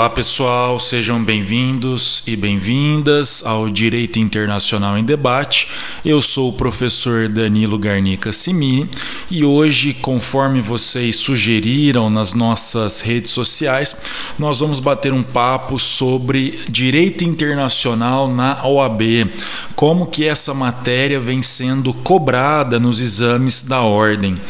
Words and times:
Olá 0.00 0.08
pessoal, 0.08 0.80
sejam 0.80 1.22
bem-vindos 1.22 2.26
e 2.26 2.34
bem-vindas 2.34 3.44
ao 3.44 3.68
Direito 3.68 4.18
Internacional 4.18 4.96
em 4.96 5.04
Debate. 5.04 5.68
Eu 6.02 6.22
sou 6.22 6.48
o 6.48 6.52
professor 6.54 7.28
Danilo 7.28 7.78
Garnica 7.78 8.32
Simi 8.32 8.88
e 9.30 9.44
hoje, 9.44 9.92
conforme 9.92 10.62
vocês 10.62 11.16
sugeriram 11.16 12.08
nas 12.08 12.32
nossas 12.32 13.00
redes 13.00 13.30
sociais, 13.32 14.06
nós 14.38 14.60
vamos 14.60 14.80
bater 14.80 15.12
um 15.12 15.22
papo 15.22 15.78
sobre 15.78 16.58
direito 16.66 17.22
internacional 17.22 18.26
na 18.26 18.66
OAB, 18.66 19.02
como 19.76 20.06
que 20.06 20.26
essa 20.26 20.54
matéria 20.54 21.20
vem 21.20 21.42
sendo 21.42 21.92
cobrada 21.92 22.78
nos 22.80 23.02
exames 23.02 23.64
da 23.64 23.82
ordem. 23.82 24.40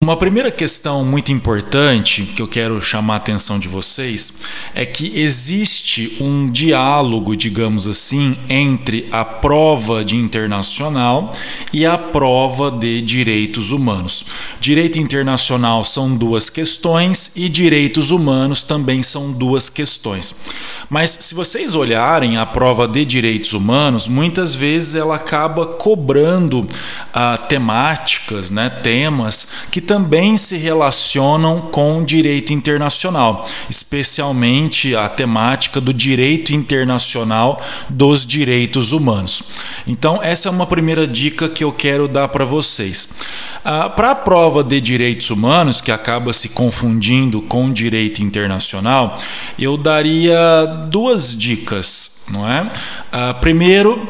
Uma 0.00 0.16
primeira 0.16 0.50
questão 0.52 1.04
muito 1.04 1.32
importante 1.32 2.22
que 2.22 2.40
eu 2.40 2.46
quero 2.46 2.80
chamar 2.80 3.14
a 3.14 3.16
atenção 3.16 3.58
de 3.58 3.66
vocês 3.66 4.44
é 4.72 4.86
que 4.86 5.18
existe 5.18 6.16
um 6.20 6.48
diálogo, 6.48 7.36
digamos 7.36 7.88
assim, 7.88 8.38
entre 8.48 9.08
a 9.10 9.24
prova 9.24 10.04
de 10.04 10.16
internacional 10.16 11.26
e 11.72 11.84
a 11.84 11.98
prova 11.98 12.70
de 12.70 13.02
direitos 13.02 13.72
humanos. 13.72 14.24
Direito 14.60 15.00
internacional 15.00 15.82
são 15.82 16.16
duas 16.16 16.48
questões 16.48 17.32
e 17.34 17.48
direitos 17.48 18.12
humanos 18.12 18.62
também 18.62 19.02
são 19.02 19.32
duas 19.32 19.68
questões. 19.68 20.46
Mas 20.88 21.10
se 21.10 21.34
vocês 21.34 21.74
olharem 21.74 22.36
a 22.36 22.46
prova 22.46 22.86
de 22.86 23.04
direitos 23.04 23.52
humanos, 23.52 24.06
muitas 24.06 24.54
vezes 24.54 24.94
ela 24.94 25.16
acaba 25.16 25.66
cobrando 25.66 26.68
ah, 27.12 27.36
temáticas, 27.36 28.50
né, 28.50 28.70
temas 28.70 29.66
que 29.72 29.87
também 29.88 30.36
se 30.36 30.58
relacionam 30.58 31.62
com 31.62 32.04
direito 32.04 32.52
internacional, 32.52 33.48
especialmente 33.70 34.94
a 34.94 35.08
temática 35.08 35.80
do 35.80 35.94
direito 35.94 36.52
internacional 36.52 37.58
dos 37.88 38.26
direitos 38.26 38.92
humanos. 38.92 39.42
Então, 39.86 40.22
essa 40.22 40.50
é 40.50 40.52
uma 40.52 40.66
primeira 40.66 41.08
dica 41.08 41.48
que 41.48 41.64
eu 41.64 41.72
quero 41.72 42.06
dar 42.06 42.28
para 42.28 42.44
vocês. 42.44 43.20
Ah, 43.64 43.88
para 43.88 44.10
a 44.10 44.14
prova 44.14 44.62
de 44.62 44.78
direitos 44.78 45.30
humanos, 45.30 45.80
que 45.80 45.90
acaba 45.90 46.34
se 46.34 46.50
confundindo 46.50 47.40
com 47.40 47.72
direito 47.72 48.22
internacional, 48.22 49.18
eu 49.58 49.78
daria 49.78 50.66
duas 50.90 51.34
dicas, 51.34 52.26
não 52.30 52.46
é? 52.46 52.70
Ah, 53.10 53.32
primeiro, 53.32 54.06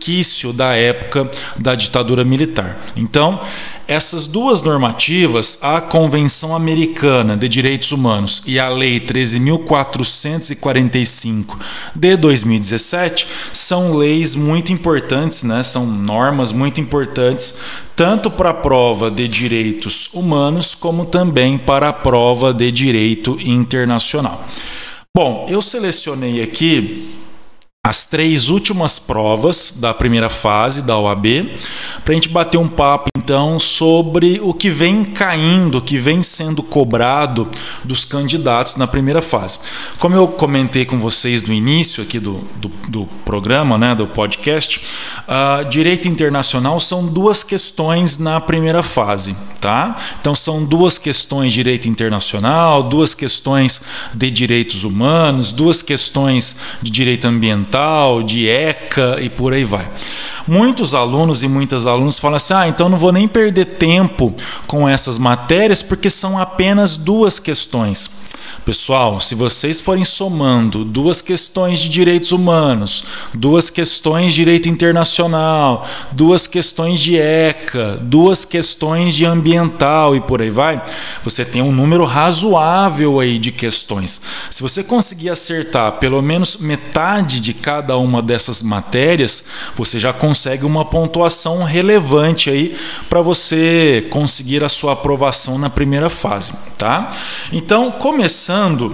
da 0.53 0.75
época 0.75 1.29
da 1.57 1.75
ditadura 1.75 2.23
militar. 2.23 2.79
Então, 2.95 3.41
essas 3.87 4.25
duas 4.25 4.61
normativas, 4.61 5.59
a 5.61 5.81
Convenção 5.81 6.55
Americana 6.55 7.35
de 7.35 7.49
Direitos 7.49 7.91
Humanos 7.91 8.41
e 8.45 8.57
a 8.59 8.69
Lei 8.69 8.99
13.445 8.99 11.57
de 11.95 12.15
2017, 12.15 13.27
são 13.51 13.95
leis 13.95 14.35
muito 14.35 14.71
importantes, 14.71 15.41
né? 15.43 15.63
são 15.63 15.85
normas 15.85 16.51
muito 16.51 16.79
importantes, 16.79 17.61
tanto 17.95 18.31
para 18.31 18.51
a 18.51 18.53
prova 18.53 19.11
de 19.11 19.27
direitos 19.27 20.09
humanos, 20.13 20.73
como 20.73 21.05
também 21.05 21.57
para 21.57 21.89
a 21.89 21.93
prova 21.93 22.53
de 22.53 22.71
direito 22.71 23.37
internacional. 23.43 24.47
Bom, 25.15 25.45
eu 25.49 25.61
selecionei 25.61 26.41
aqui 26.41 27.22
as 27.85 28.05
três 28.05 28.47
últimas 28.47 28.97
provas 28.97 29.73
da 29.81 29.93
primeira 29.93 30.29
fase 30.29 30.83
da 30.83 30.97
OAB, 30.97 31.53
para 32.05 32.13
a 32.13 32.15
gente 32.15 32.29
bater 32.29 32.57
um 32.57 32.67
papo 32.67 33.09
então 33.17 33.59
sobre 33.59 34.39
o 34.41 34.53
que 34.53 34.69
vem 34.69 35.03
caindo, 35.03 35.79
o 35.79 35.81
que 35.81 35.97
vem 35.97 36.23
sendo 36.23 36.63
cobrado 36.63 37.45
dos 37.83 38.05
candidatos 38.05 38.77
na 38.77 38.87
primeira 38.87 39.21
fase. 39.21 39.59
Como 39.99 40.15
eu 40.15 40.29
comentei 40.29 40.85
com 40.85 40.97
vocês 40.97 41.43
no 41.43 41.53
início 41.53 42.01
aqui 42.01 42.19
do, 42.19 42.41
do, 42.55 42.71
do 42.87 43.05
programa, 43.25 43.77
né, 43.77 43.93
do 43.93 44.07
podcast, 44.07 44.79
uh, 45.27 45.67
direito 45.67 46.07
internacional 46.07 46.79
são 46.79 47.05
duas 47.05 47.43
questões 47.43 48.17
na 48.17 48.39
primeira 48.39 48.81
fase, 48.81 49.35
tá? 49.59 49.97
Então 50.21 50.33
são 50.33 50.63
duas 50.63 50.97
questões 50.97 51.51
de 51.51 51.55
direito 51.55 51.89
internacional, 51.89 52.83
duas 52.83 53.13
questões 53.13 53.81
de 54.13 54.31
direitos 54.31 54.85
humanos, 54.85 55.51
duas 55.51 55.81
questões 55.81 56.61
de 56.81 56.89
direito 56.89 57.27
ambiental 57.27 57.72
ambiental, 57.73 58.23
de 58.23 58.47
ECA 58.47 59.17
e 59.19 59.29
por 59.29 59.53
aí 59.53 59.63
vai. 59.63 59.87
Muitos 60.47 60.93
alunos 60.93 61.41
e 61.41 61.47
muitas 61.47 61.87
alunas 61.87 62.19
falam 62.19 62.37
assim: 62.37 62.53
ah, 62.53 62.67
então 62.67 62.89
não 62.89 62.97
vou 62.97 63.11
nem 63.11 63.27
perder 63.27 63.65
tempo 63.65 64.33
com 64.67 64.87
essas 64.87 65.17
matérias 65.17 65.81
porque 65.81 66.09
são 66.09 66.37
apenas 66.37 66.97
duas 66.97 67.39
questões. 67.39 68.23
Pessoal, 68.65 69.19
se 69.19 69.35
vocês 69.35 69.81
forem 69.81 70.05
somando 70.05 70.85
duas 70.85 71.21
questões 71.21 71.81
de 71.81 71.89
direitos 71.89 72.31
humanos, 72.31 73.03
duas 73.33 73.69
questões 73.69 74.27
de 74.27 74.35
direito 74.35 74.69
internacional, 74.69 75.85
duas 76.13 76.47
questões 76.47 77.01
de 77.01 77.17
ECA, 77.17 77.99
duas 78.01 78.45
questões 78.45 79.15
de 79.15 79.25
ambiental 79.25 80.15
e 80.15 80.21
por 80.21 80.41
aí 80.41 80.49
vai, 80.49 80.81
você 81.25 81.43
tem 81.43 81.61
um 81.61 81.73
número 81.73 82.05
razoável 82.05 83.19
aí 83.19 83.37
de 83.37 83.51
questões. 83.51 84.21
Se 84.49 84.61
você 84.61 84.81
conseguir 84.81 85.29
acertar 85.29 85.99
pelo 85.99 86.21
menos 86.21 86.55
metade 86.55 87.41
de 87.41 87.53
cada 87.53 87.97
uma 87.97 88.21
dessas 88.21 88.61
matérias, 88.61 89.45
você 89.75 89.99
já 89.99 90.13
consegue 90.13 90.32
uma 90.65 90.85
pontuação 90.85 91.63
relevante 91.63 92.49
aí 92.49 92.75
para 93.09 93.21
você 93.21 94.07
conseguir 94.09 94.63
a 94.63 94.69
sua 94.69 94.93
aprovação 94.93 95.57
na 95.57 95.69
primeira 95.69 96.09
fase, 96.09 96.53
tá? 96.77 97.11
Então, 97.51 97.91
começando 97.91 98.93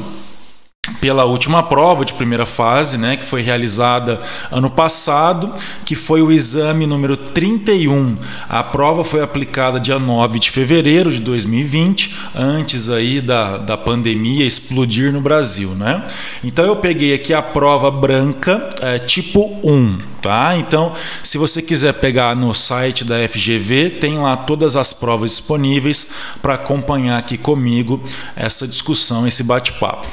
pela 1.00 1.26
última 1.26 1.64
prova 1.64 2.04
de 2.04 2.14
primeira 2.14 2.46
fase, 2.46 2.98
né, 2.98 3.16
que 3.16 3.26
foi 3.26 3.42
realizada 3.42 4.20
ano 4.52 4.70
passado, 4.70 5.54
que 5.86 5.96
foi 5.96 6.22
o 6.22 6.32
exame 6.32 6.86
número 6.86 7.16
31. 7.16 8.18
A 8.48 8.64
prova 8.64 9.04
foi 9.04 9.22
aplicada 9.22 9.80
dia 9.80 10.00
9 10.00 10.40
de 10.40 10.52
fevereiro 10.52 11.12
de 11.12 11.20
2020, 11.20 12.16
antes 12.36 12.90
aí 12.90 13.22
da, 13.22 13.58
da 13.58 13.78
pandemia 13.78 14.46
explodir 14.46 15.12
no 15.12 15.22
Brasil, 15.22 15.70
né? 15.72 16.06
Então 16.44 16.66
eu 16.66 16.76
peguei 16.76 17.14
aqui 17.14 17.34
a 17.34 17.42
prova 17.42 17.90
branca, 17.90 18.70
é, 18.82 19.00
tipo 19.00 19.60
1, 19.64 19.98
tá? 20.22 20.56
Então, 20.58 20.94
se 21.24 21.38
você 21.38 21.62
quiser 21.62 21.94
pegar 21.94 22.36
no 22.36 22.54
site 22.54 23.04
da 23.04 23.16
FGV, 23.28 23.92
tem 24.02 24.20
lá 24.20 24.36
todas 24.36 24.76
as 24.76 24.94
provas 24.94 25.32
disponíveis 25.32 26.12
para 26.42 26.56
acompanhar 26.56 27.18
aqui 27.18 27.38
comigo 27.38 28.04
essa 28.36 28.68
discussão, 28.68 29.28
esse 29.28 29.44
bate-papo. 29.44 30.08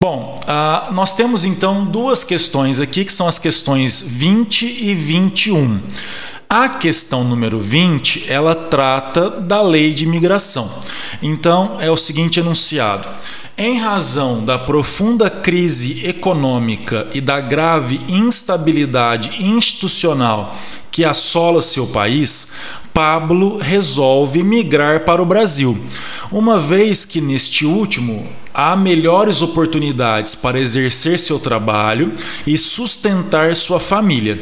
Bom, 0.00 0.38
uh, 0.44 0.94
nós 0.94 1.16
temos 1.16 1.44
então 1.44 1.84
duas 1.84 2.22
questões 2.22 2.78
aqui, 2.78 3.04
que 3.04 3.12
são 3.12 3.26
as 3.26 3.36
questões 3.36 4.00
20 4.00 4.62
e 4.64 4.94
21. 4.94 5.80
A 6.48 6.68
questão 6.68 7.24
número 7.24 7.58
20, 7.58 8.30
ela 8.30 8.54
trata 8.54 9.28
da 9.28 9.60
lei 9.60 9.92
de 9.92 10.04
imigração. 10.04 10.70
Então, 11.20 11.78
é 11.80 11.90
o 11.90 11.96
seguinte 11.96 12.38
enunciado. 12.38 13.08
Em 13.56 13.80
razão 13.80 14.44
da 14.44 14.56
profunda 14.56 15.28
crise 15.28 16.06
econômica 16.06 17.08
e 17.12 17.20
da 17.20 17.40
grave 17.40 18.00
instabilidade 18.08 19.42
institucional 19.44 20.56
que 20.92 21.04
assola 21.04 21.60
seu 21.60 21.88
país, 21.88 22.60
Pablo 22.98 23.58
resolve 23.58 24.42
migrar 24.42 25.04
para 25.04 25.22
o 25.22 25.24
Brasil, 25.24 25.78
uma 26.32 26.58
vez 26.58 27.04
que 27.04 27.20
neste 27.20 27.64
último 27.64 28.26
há 28.52 28.74
melhores 28.74 29.40
oportunidades 29.40 30.34
para 30.34 30.58
exercer 30.58 31.16
seu 31.16 31.38
trabalho 31.38 32.10
e 32.44 32.58
sustentar 32.58 33.54
sua 33.54 33.78
família. 33.78 34.40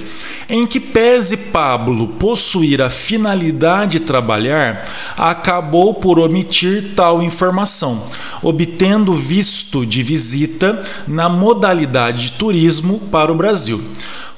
Em 0.48 0.66
que 0.66 0.80
pese 0.80 1.36
Pablo 1.52 2.08
possuir 2.18 2.80
a 2.80 2.88
finalidade 2.88 3.98
de 3.98 4.06
trabalhar, 4.06 4.86
acabou 5.18 5.92
por 5.92 6.18
omitir 6.18 6.94
tal 6.96 7.22
informação, 7.22 8.02
obtendo 8.42 9.14
visto 9.14 9.84
de 9.84 10.02
visita 10.02 10.82
na 11.06 11.28
modalidade 11.28 12.30
de 12.30 12.32
turismo 12.32 13.00
para 13.12 13.30
o 13.30 13.34
Brasil. 13.36 13.84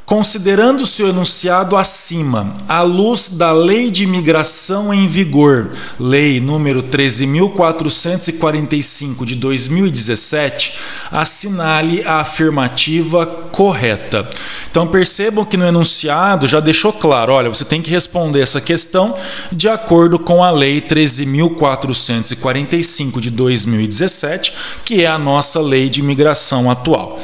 Considerando-se 0.08 1.02
o 1.02 1.08
enunciado 1.10 1.76
acima, 1.76 2.54
à 2.66 2.80
luz 2.80 3.28
da 3.28 3.52
Lei 3.52 3.90
de 3.90 4.04
Imigração 4.04 4.94
em 4.94 5.06
vigor, 5.06 5.72
Lei 6.00 6.40
número 6.40 6.82
13.445 6.82 9.26
de 9.26 9.34
2017, 9.34 10.78
assinale 11.12 12.02
a 12.06 12.20
afirmativa 12.20 13.26
correta. 13.26 14.30
Então 14.70 14.86
percebam 14.86 15.44
que 15.44 15.58
no 15.58 15.66
enunciado 15.66 16.48
já 16.48 16.58
deixou 16.58 16.94
claro: 16.94 17.34
olha, 17.34 17.50
você 17.50 17.66
tem 17.66 17.82
que 17.82 17.90
responder 17.90 18.40
essa 18.40 18.62
questão 18.62 19.14
de 19.52 19.68
acordo 19.68 20.18
com 20.18 20.42
a 20.42 20.50
Lei 20.50 20.80
13.445 20.80 23.20
de 23.20 23.28
2017, 23.28 24.54
que 24.86 25.04
é 25.04 25.06
a 25.06 25.18
nossa 25.18 25.60
lei 25.60 25.90
de 25.90 26.00
imigração 26.00 26.70
atual. 26.70 27.20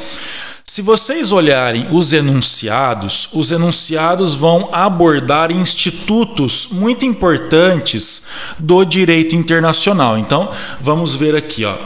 Se 0.67 0.81
vocês 0.81 1.31
olharem 1.31 1.87
os 1.91 2.11
enunciados, 2.11 3.29
os 3.33 3.51
enunciados 3.51 4.33
vão 4.33 4.67
abordar 4.71 5.51
institutos 5.51 6.69
muito 6.71 7.05
importantes 7.05 8.29
do 8.57 8.83
direito 8.83 9.35
internacional. 9.35 10.17
Então, 10.17 10.51
vamos 10.81 11.13
ver 11.13 11.35
aqui, 11.35 11.63
ó. 11.63 11.77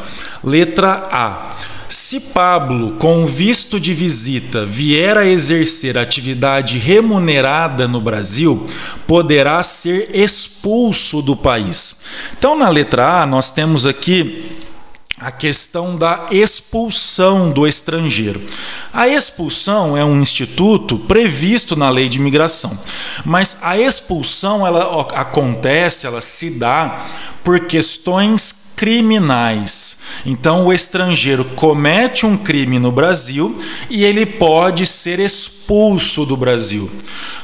Letra 0.42 1.04
A. 1.12 1.52
Se 1.90 2.20
Pablo, 2.20 2.92
com 2.92 3.26
visto 3.26 3.80
de 3.80 3.94
visita, 3.94 4.66
vier 4.66 5.18
a 5.18 5.26
exercer 5.26 5.98
atividade 5.98 6.78
remunerada 6.78 7.88
no 7.88 8.00
Brasil, 8.00 8.66
poderá 9.06 9.62
ser 9.62 10.10
expulso 10.14 11.22
do 11.22 11.36
país. 11.36 12.02
Então, 12.38 12.58
na 12.58 12.70
letra 12.70 13.24
A, 13.24 13.26
nós 13.26 13.52
temos 13.52 13.86
aqui 13.86 14.42
a 15.20 15.32
questão 15.32 15.98
da 15.98 16.28
expulsão 16.32 17.52
do 17.52 17.68
estrangeiro. 17.68 18.42
A 18.94 19.08
expulsão 19.08 19.98
é 19.98 20.04
um 20.04 20.22
instituto 20.22 20.98
previsto 20.98 21.76
na 21.76 21.90
lei 21.90 22.08
de 22.08 22.18
imigração, 22.18 22.78
mas 23.26 23.60
a 23.64 23.78
expulsão 23.78 24.66
ela 24.66 25.08
acontece, 25.16 26.08
ela 26.08 26.22
se 26.22 26.52
dá 26.52 27.06
por 27.44 27.60
questões 27.62 28.69
criminais. 28.80 30.04
Então, 30.26 30.68
o 30.68 30.72
estrangeiro 30.72 31.44
comete 31.44 32.26
um 32.26 32.38
crime 32.38 32.80
no 32.80 32.94
Brasil 32.94 33.60
e 33.90 34.06
ele 34.06 34.26
pode 34.26 34.88
ser 34.88 35.20
expulso 35.20 36.26
do 36.26 36.38
Brasil. 36.38 36.90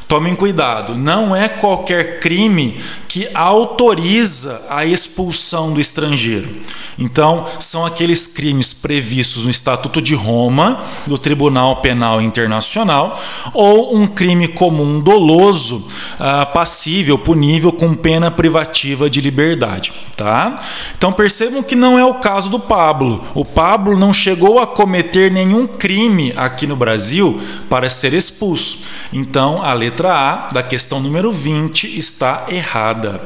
Tomem 0.07 0.33
cuidado, 0.33 0.95
não 0.95 1.35
é 1.35 1.49
qualquer 1.49 2.21
crime 2.21 2.79
que 3.09 3.27
autoriza 3.33 4.61
a 4.69 4.85
expulsão 4.85 5.73
do 5.73 5.81
estrangeiro. 5.81 6.49
Então, 6.97 7.45
são 7.59 7.85
aqueles 7.85 8.27
crimes 8.27 8.73
previstos 8.73 9.45
no 9.45 9.49
Estatuto 9.49 10.01
de 10.01 10.13
Roma, 10.13 10.83
do 11.07 11.17
Tribunal 11.17 11.81
Penal 11.81 12.21
Internacional, 12.21 13.19
ou 13.53 13.95
um 13.95 14.05
crime 14.05 14.47
comum 14.47 14.99
doloso, 14.99 15.85
ah, 16.19 16.45
passível, 16.45 17.17
punível 17.17 17.71
com 17.71 17.95
pena 17.95 18.29
privativa 18.29 19.09
de 19.09 19.19
liberdade. 19.21 19.91
Tá? 20.15 20.55
Então, 20.97 21.11
percebam 21.25 21.63
que 21.63 21.75
não 21.75 21.97
é 21.97 22.05
o 22.05 22.19
caso 22.19 22.51
do 22.51 22.59
Pablo. 22.59 23.27
O 23.33 23.43
Pablo 23.43 23.97
não 23.97 24.13
chegou 24.13 24.59
a 24.59 24.67
cometer 24.67 25.31
nenhum 25.31 25.65
crime 25.65 26.31
aqui 26.37 26.67
no 26.67 26.75
Brasil 26.75 27.41
para 27.67 27.89
ser 27.89 28.13
expulso. 28.13 28.83
Então, 29.11 29.59
a 29.63 29.73
letra 29.73 30.13
A 30.13 30.53
da 30.53 30.61
questão 30.61 30.99
número 30.99 31.31
20 31.31 31.97
está 31.97 32.45
errada. 32.47 33.23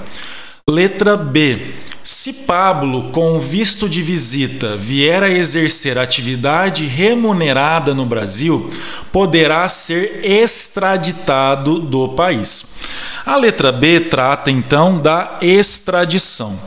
Letra 0.69 1.18
B. 1.18 1.74
Se 2.04 2.45
Pablo, 2.45 3.12
com 3.12 3.39
visto 3.39 3.89
de 3.89 4.01
visita, 4.01 4.77
vier 4.77 5.21
a 5.24 5.30
exercer 5.30 5.98
atividade 5.98 6.86
remunerada 6.86 7.94
no 7.94 8.06
Brasil, 8.06 8.69
poderá 9.12 9.68
ser 9.68 10.21
extraditado 10.24 11.80
do 11.80 12.10
país. 12.10 12.81
A 13.25 13.36
letra 13.36 13.71
B 13.71 14.00
trata 14.00 14.50
então 14.50 15.00
da 15.00 15.38
extradição. 15.42 16.57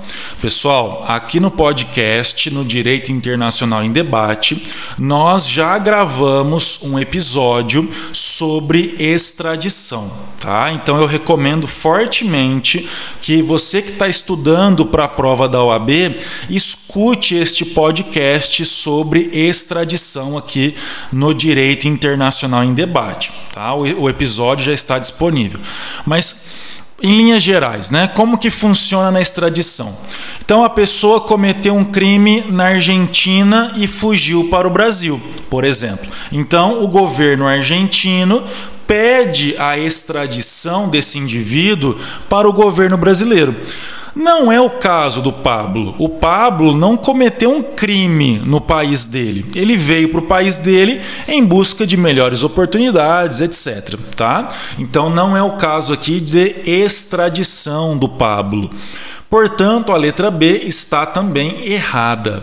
Pessoal, 0.41 1.05
aqui 1.07 1.39
no 1.39 1.53
podcast, 1.53 2.51
no 2.51 2.65
Direito 2.65 3.13
Internacional 3.13 3.85
em 3.85 3.93
Debate, 3.93 4.67
nós 4.99 5.49
já 5.49 5.79
gravamos 5.79 6.81
um 6.83 6.99
episódio 6.99 7.89
sobre 8.13 8.32
extradição, 8.99 10.11
tá? 10.41 10.73
Então 10.73 11.01
eu 11.01 11.07
recomendo 11.07 11.67
fortemente 11.67 12.89
que 13.21 13.43
você 13.43 13.83
que 13.83 13.91
está 13.91 14.09
estudando 14.09 14.87
para 14.87 15.05
a 15.05 15.09
prova 15.09 15.49
da 15.49 15.63
OAB 15.63 15.91
escute 16.49 17.35
este 17.35 17.65
podcast 17.65 18.65
sobre 18.65 19.31
extradição 19.33 20.37
aqui 20.37 20.75
no 21.13 21.35
Direito 21.35 21.87
Internacional 21.87 22.65
em 22.65 22.75
Debate, 22.75 23.33
tá? 23.53 23.75
O, 23.75 24.03
o 24.03 24.11
episódio 24.11 24.65
já 24.65 24.73
está 24.73 24.99
disponível. 24.99 25.61
Mas 26.05 26.72
em 27.03 27.17
linhas 27.17 27.43
gerais, 27.43 27.91
né? 27.91 28.09
Como 28.09 28.39
que 28.39 28.51
funciona 28.51 29.11
na 29.11 29.21
extradição? 29.21 29.97
Então 30.45 30.65
a 30.65 30.71
pessoa 30.71 31.21
cometeu 31.21 31.75
um 31.75 31.85
crime 31.85 32.45
na 32.49 32.67
Argentina 32.67 33.73
e 33.77 33.87
fugiu 33.87 34.49
para 34.49 34.69
o 34.69 34.71
Brasil, 34.71 35.21
por 35.51 35.65
exemplo. 35.65 36.09
Então 36.31 36.83
o 36.83 36.89
governo 36.89 37.47
argentino 37.47 38.45
pede 38.87 39.57
a 39.59 39.79
extradição 39.79 40.89
desse 40.89 41.19
indivíduo 41.19 41.97
para 42.29 42.49
o 42.49 42.53
governo 42.53 42.97
brasileiro. 42.97 43.57
Não 44.15 44.53
é 44.53 44.61
o 44.61 44.69
caso 44.69 45.23
do 45.23 45.33
Pablo. 45.33 45.95
O 45.99 46.09
Pablo 46.09 46.77
não 46.77 46.97
cometeu 46.97 47.51
um 47.51 47.63
crime 47.63 48.41
no 48.45 48.61
país 48.61 49.07
dele. 49.07 49.47
Ele 49.55 49.77
veio 49.77 50.11
para 50.11 50.21
o 50.21 50.27
país 50.27 50.57
dele 50.59 51.01
em 51.27 51.45
busca 51.45 51.87
de 51.87 51.97
melhores 51.97 52.43
oportunidades, 52.43 53.41
etc. 53.41 53.99
Tá? 54.15 54.49
Então 54.79 55.09
não 55.09 55.37
é 55.37 55.43
o 55.43 55.57
caso 55.57 55.93
aqui 55.93 56.21
de 56.21 56.57
extradição 56.67 57.97
do 57.97 58.09
Pablo. 58.09 58.71
Portanto, 59.31 59.93
a 59.93 59.97
letra 59.97 60.31
B 60.31 60.63
está 60.65 61.07
também 61.07 61.67
errada. 61.67 62.43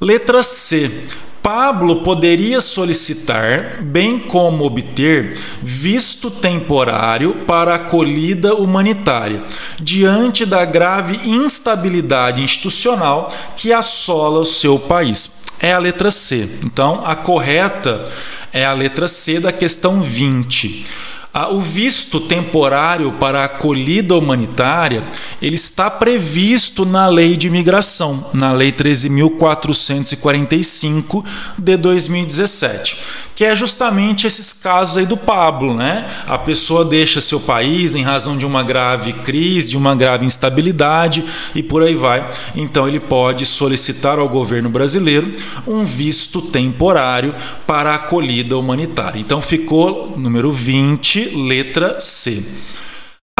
Letra 0.00 0.44
C. 0.44 1.02
Pablo 1.42 2.02
poderia 2.02 2.60
solicitar, 2.60 3.82
bem 3.82 4.18
como 4.18 4.64
obter, 4.64 5.38
visto 5.62 6.30
temporário 6.30 7.44
para 7.46 7.74
acolhida 7.74 8.54
humanitária, 8.54 9.42
diante 9.78 10.44
da 10.44 10.64
grave 10.64 11.28
instabilidade 11.28 12.42
institucional 12.42 13.32
que 13.56 13.72
assola 13.72 14.40
o 14.40 14.44
seu 14.44 14.78
país. 14.78 15.46
É 15.60 15.72
a 15.72 15.78
letra 15.78 16.10
C. 16.10 16.48
Então, 16.62 17.02
a 17.04 17.16
correta 17.16 18.06
é 18.52 18.64
a 18.64 18.72
letra 18.72 19.08
C 19.08 19.40
da 19.40 19.52
questão 19.52 20.02
20. 20.02 20.86
Ah, 21.32 21.48
o 21.48 21.60
visto 21.60 22.18
temporário 22.18 23.12
para 23.12 23.44
acolhida 23.44 24.16
humanitária 24.16 25.00
ele 25.40 25.54
está 25.54 25.88
previsto 25.88 26.84
na 26.84 27.06
lei 27.06 27.36
de 27.36 27.46
imigração, 27.46 28.28
na 28.34 28.50
lei 28.50 28.72
13.445 28.72 31.24
de 31.56 31.76
2017, 31.76 32.96
que 33.40 33.44
é 33.46 33.56
justamente 33.56 34.26
esses 34.26 34.52
casos 34.52 34.98
aí 34.98 35.06
do 35.06 35.16
Pablo, 35.16 35.72
né? 35.72 36.06
A 36.26 36.36
pessoa 36.36 36.84
deixa 36.84 37.22
seu 37.22 37.40
país 37.40 37.94
em 37.94 38.02
razão 38.02 38.36
de 38.36 38.44
uma 38.44 38.62
grave 38.62 39.14
crise, 39.14 39.70
de 39.70 39.78
uma 39.78 39.96
grave 39.96 40.26
instabilidade 40.26 41.24
e 41.54 41.62
por 41.62 41.82
aí 41.82 41.94
vai. 41.94 42.28
Então 42.54 42.86
ele 42.86 43.00
pode 43.00 43.46
solicitar 43.46 44.18
ao 44.18 44.28
governo 44.28 44.68
brasileiro 44.68 45.32
um 45.66 45.86
visto 45.86 46.42
temporário 46.42 47.34
para 47.66 47.94
acolhida 47.94 48.58
humanitária. 48.58 49.18
Então 49.18 49.40
ficou 49.40 50.12
número 50.18 50.52
20, 50.52 51.34
letra 51.34 51.98
C. 51.98 52.44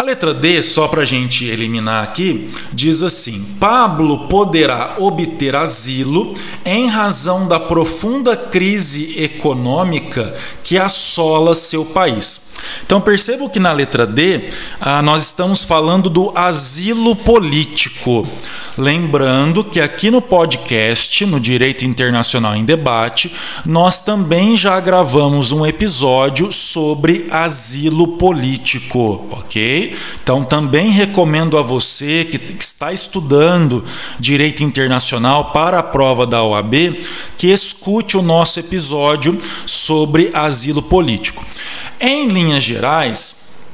A 0.00 0.02
letra 0.02 0.32
D, 0.32 0.62
só 0.62 0.88
para 0.88 1.02
a 1.02 1.04
gente 1.04 1.44
eliminar 1.44 2.02
aqui, 2.02 2.48
diz 2.72 3.02
assim: 3.02 3.56
Pablo 3.60 4.28
poderá 4.28 4.96
obter 4.98 5.54
asilo 5.54 6.32
em 6.64 6.88
razão 6.88 7.46
da 7.46 7.60
profunda 7.60 8.34
crise 8.34 9.22
econômica 9.22 10.34
que 10.64 10.78
assola 10.78 11.54
seu 11.54 11.84
país. 11.84 12.50
Então 12.84 13.00
percebo 13.00 13.48
que 13.48 13.60
na 13.60 13.72
letra 13.72 14.06
D 14.06 14.48
ah, 14.80 15.02
nós 15.02 15.26
estamos 15.26 15.64
falando 15.64 16.08
do 16.08 16.32
asilo 16.34 17.14
político. 17.14 18.26
Lembrando 18.76 19.62
que 19.62 19.80
aqui 19.80 20.10
no 20.10 20.22
podcast, 20.22 21.26
no 21.26 21.38
Direito 21.38 21.84
Internacional 21.84 22.56
em 22.56 22.64
Debate, 22.64 23.30
nós 23.66 24.00
também 24.00 24.56
já 24.56 24.78
gravamos 24.80 25.52
um 25.52 25.66
episódio 25.66 26.50
sobre 26.50 27.26
asilo 27.30 28.08
político, 28.16 29.26
ok? 29.30 29.89
Então 30.22 30.44
também 30.44 30.90
recomendo 30.90 31.58
a 31.58 31.62
você 31.62 32.24
que 32.24 32.36
está 32.58 32.92
estudando 32.92 33.84
Direito 34.18 34.62
Internacional 34.62 35.52
para 35.52 35.78
a 35.78 35.82
prova 35.82 36.26
da 36.26 36.42
OAB 36.42 36.74
que 37.36 37.48
escute 37.48 38.16
o 38.16 38.22
nosso 38.22 38.60
episódio 38.60 39.38
sobre 39.66 40.30
asilo 40.32 40.82
político. 40.82 41.44
Em 42.00 42.28
linhas 42.28 42.64
gerais, 42.64 43.66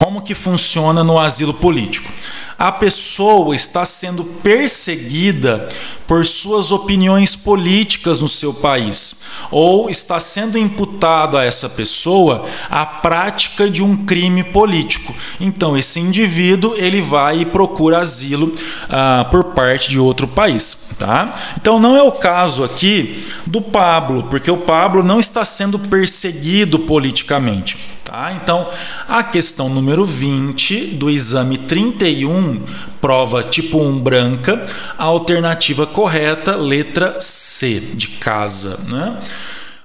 como 0.00 0.22
que 0.22 0.34
funciona 0.34 1.04
no 1.04 1.18
asilo 1.18 1.54
político? 1.54 2.10
A 2.58 2.70
pessoa 2.70 3.54
está 3.54 3.84
sendo 3.84 4.24
perseguida 4.24 5.68
por 6.06 6.26
suas 6.26 6.70
opiniões 6.70 7.34
políticas 7.34 8.20
no 8.20 8.28
seu 8.28 8.52
país, 8.52 9.22
ou 9.50 9.88
está 9.88 10.20
sendo 10.20 10.58
imputado 10.58 11.38
a 11.38 11.44
essa 11.44 11.70
pessoa 11.70 12.46
a 12.68 12.84
prática 12.84 13.70
de 13.70 13.82
um 13.82 14.04
crime 14.04 14.44
político. 14.44 15.14
Então, 15.40 15.76
esse 15.76 16.00
indivíduo 16.00 16.74
ele 16.76 17.00
vai 17.00 17.40
e 17.40 17.46
procura 17.46 17.98
asilo 17.98 18.54
ah, 18.90 19.26
por 19.30 19.44
parte 19.54 19.88
de 19.88 19.98
outro 19.98 20.28
país. 20.28 20.94
Tá? 20.98 21.30
Então, 21.56 21.80
não 21.80 21.96
é 21.96 22.02
o 22.02 22.12
caso 22.12 22.62
aqui 22.62 23.24
do 23.46 23.62
Pablo, 23.62 24.24
porque 24.24 24.50
o 24.50 24.58
Pablo 24.58 25.02
não 25.02 25.18
está 25.18 25.44
sendo 25.44 25.78
perseguido 25.78 26.80
politicamente. 26.80 27.78
Tá? 28.04 28.32
Então, 28.32 28.68
a 29.08 29.22
questão 29.22 29.68
número 29.68 30.04
20 30.04 30.88
do 30.88 31.08
exame 31.08 31.56
31, 31.56 32.62
prova 33.00 33.42
tipo 33.42 33.80
1 33.80 34.00
branca, 34.00 34.62
a 34.98 35.04
alternativa 35.04 35.86
correta, 35.86 36.56
letra 36.56 37.20
C, 37.20 37.80
de 37.94 38.08
casa. 38.08 38.78
Né? 38.88 39.18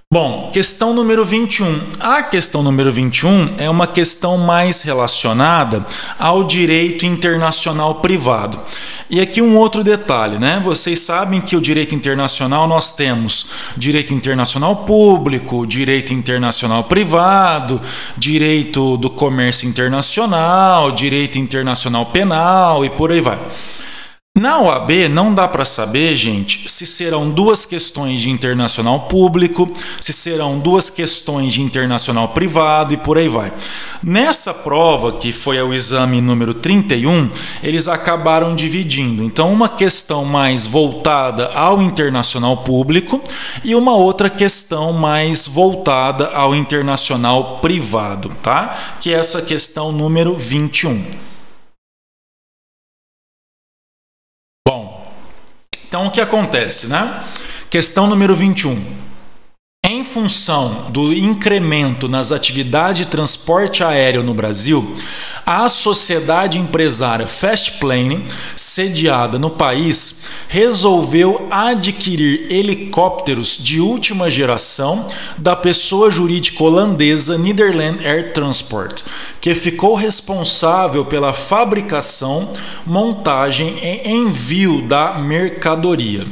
Bom, 0.09 0.51
questão 0.53 0.93
número 0.93 1.25
21. 1.25 1.81
A 1.99 2.23
questão 2.23 2.63
número 2.63 2.89
21 2.89 3.55
é 3.57 3.69
uma 3.69 3.85
questão 3.85 4.37
mais 4.37 4.81
relacionada 4.81 5.85
ao 6.17 6.45
direito 6.45 7.05
internacional 7.05 7.95
privado. 7.95 8.57
E 9.09 9.19
aqui 9.19 9.41
um 9.41 9.57
outro 9.57 9.83
detalhe, 9.83 10.39
né? 10.39 10.61
Vocês 10.63 10.99
sabem 10.99 11.41
que 11.41 11.57
o 11.57 11.61
direito 11.61 11.93
internacional 11.93 12.69
nós 12.69 12.93
temos 12.93 13.47
direito 13.75 14.13
internacional 14.13 14.77
público, 14.77 15.67
direito 15.67 16.13
internacional 16.13 16.85
privado, 16.85 17.81
direito 18.15 18.95
do 18.95 19.09
comércio 19.09 19.67
internacional, 19.67 20.89
direito 20.93 21.37
internacional 21.37 22.05
penal 22.05 22.85
e 22.85 22.89
por 22.89 23.11
aí 23.11 23.19
vai. 23.19 23.37
Na 24.37 24.59
OAB 24.59 25.09
não 25.09 25.33
dá 25.33 25.47
para 25.47 25.65
saber, 25.65 26.15
gente, 26.15 26.69
se 26.69 26.85
serão 26.85 27.27
duas 27.27 27.65
questões 27.65 28.21
de 28.21 28.29
internacional 28.29 28.99
público, 29.07 29.67
se 29.99 30.13
serão 30.13 30.59
duas 30.59 30.91
questões 30.91 31.53
de 31.53 31.61
internacional 31.63 32.29
privado 32.29 32.93
e 32.93 32.97
por 32.97 33.17
aí 33.17 33.27
vai. 33.27 33.51
Nessa 34.03 34.53
prova, 34.53 35.13
que 35.13 35.33
foi 35.33 35.59
o 35.59 35.73
exame 35.73 36.21
número 36.21 36.53
31, 36.53 37.31
eles 37.63 37.87
acabaram 37.87 38.55
dividindo. 38.55 39.23
Então, 39.23 39.51
uma 39.51 39.67
questão 39.67 40.23
mais 40.23 40.67
voltada 40.67 41.47
ao 41.55 41.81
internacional 41.81 42.57
público 42.57 43.19
e 43.63 43.73
uma 43.73 43.95
outra 43.95 44.29
questão 44.29 44.93
mais 44.93 45.47
voltada 45.47 46.27
ao 46.27 46.53
internacional 46.53 47.57
privado, 47.57 48.29
tá? 48.43 48.97
Que 49.01 49.15
é 49.15 49.17
essa 49.17 49.41
questão 49.41 49.91
número 49.91 50.35
21. 50.35 51.26
Então, 55.97 56.05
o 56.05 56.11
que 56.11 56.21
acontece, 56.21 56.89
né? 56.89 57.23
Questão 57.71 58.05
número 58.05 58.35
21. 58.35 58.79
Em 59.89 60.03
função 60.03 60.87
do 60.89 61.13
incremento 61.13 62.09
nas 62.09 62.33
atividades 62.33 63.05
de 63.05 63.07
transporte 63.07 63.85
aéreo 63.85 64.21
no 64.21 64.33
Brasil, 64.33 64.85
a 65.45 65.69
sociedade 65.69 66.59
empresária 66.59 67.25
Fastplane, 67.25 68.25
sediada 68.53 69.39
no 69.39 69.49
país, 69.49 70.25
resolveu 70.49 71.47
adquirir 71.49 72.51
helicópteros 72.51 73.57
de 73.63 73.79
última 73.79 74.29
geração 74.29 75.07
da 75.37 75.55
pessoa 75.55 76.11
jurídica 76.11 76.65
holandesa 76.65 77.37
Netherland 77.37 78.05
Air 78.05 78.33
Transport, 78.33 79.03
que 79.39 79.55
ficou 79.55 79.95
responsável 79.95 81.05
pela 81.05 81.31
fabricação, 81.33 82.53
montagem 82.85 83.79
e 83.81 84.09
envio 84.09 84.81
da 84.81 85.13
mercadoria. 85.13 86.27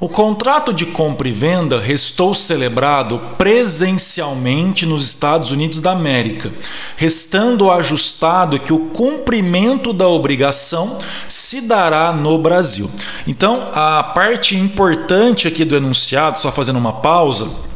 O 0.00 0.08
contrato 0.08 0.72
de 0.72 0.86
compra 0.86 1.28
e 1.28 1.32
venda 1.32 1.78
restou 1.78 2.34
celebrado 2.34 3.20
presencialmente 3.36 4.86
nos 4.86 5.04
Estados 5.06 5.50
Unidos 5.50 5.82
da 5.82 5.92
América, 5.92 6.50
restando 6.96 7.70
ajustado 7.70 8.58
que 8.58 8.72
o 8.72 8.86
cumprimento 8.86 9.92
da 9.92 10.08
obrigação 10.08 10.98
se 11.28 11.60
dará 11.60 12.14
no 12.14 12.38
Brasil. 12.38 12.90
Então, 13.26 13.68
a 13.74 14.02
parte 14.02 14.56
importante 14.56 15.46
aqui 15.46 15.66
do 15.66 15.76
enunciado, 15.76 16.40
só 16.40 16.50
fazendo 16.50 16.78
uma 16.78 16.94
pausa, 16.94 17.68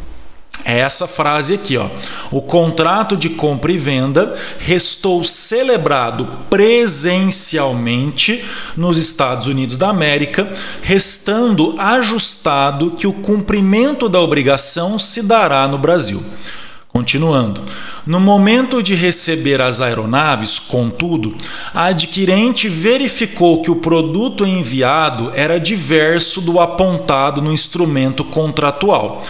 é 0.64 0.78
essa 0.78 1.06
frase 1.06 1.54
aqui, 1.54 1.76
ó. 1.76 1.88
O 2.30 2.40
contrato 2.40 3.16
de 3.16 3.28
compra 3.28 3.70
e 3.70 3.76
venda 3.76 4.34
restou 4.58 5.22
celebrado 5.22 6.26
presencialmente 6.48 8.42
nos 8.74 8.98
Estados 8.98 9.46
Unidos 9.46 9.76
da 9.76 9.90
América, 9.90 10.50
restando 10.80 11.74
ajustado 11.78 12.92
que 12.92 13.06
o 13.06 13.12
cumprimento 13.12 14.08
da 14.08 14.18
obrigação 14.20 14.98
se 14.98 15.22
dará 15.24 15.68
no 15.68 15.76
Brasil. 15.76 16.24
Continuando. 16.88 17.60
No 18.06 18.20
momento 18.20 18.80
de 18.80 18.94
receber 18.94 19.60
as 19.60 19.80
aeronaves, 19.80 20.60
contudo, 20.60 21.34
a 21.74 21.86
adquirente 21.86 22.68
verificou 22.68 23.62
que 23.62 23.70
o 23.70 23.76
produto 23.76 24.46
enviado 24.46 25.32
era 25.34 25.58
diverso 25.58 26.40
do 26.40 26.60
apontado 26.60 27.42
no 27.42 27.52
instrumento 27.52 28.22
contratual. 28.22 29.20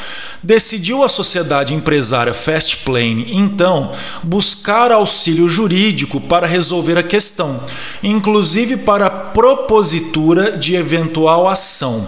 Decidiu 0.44 1.02
a 1.02 1.08
sociedade 1.08 1.72
empresária 1.72 2.34
Fastplane, 2.34 3.34
então, 3.34 3.92
buscar 4.22 4.92
auxílio 4.92 5.48
jurídico 5.48 6.20
para 6.20 6.46
resolver 6.46 6.98
a 6.98 7.02
questão, 7.02 7.62
inclusive 8.02 8.76
para 8.76 9.08
propositura 9.08 10.52
de 10.52 10.74
eventual 10.74 11.48
ação, 11.48 12.06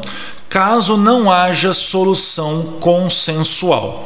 caso 0.51 0.99
não 0.99 1.33
haja 1.33 1.73
solução 1.73 2.77
consensual. 2.79 4.05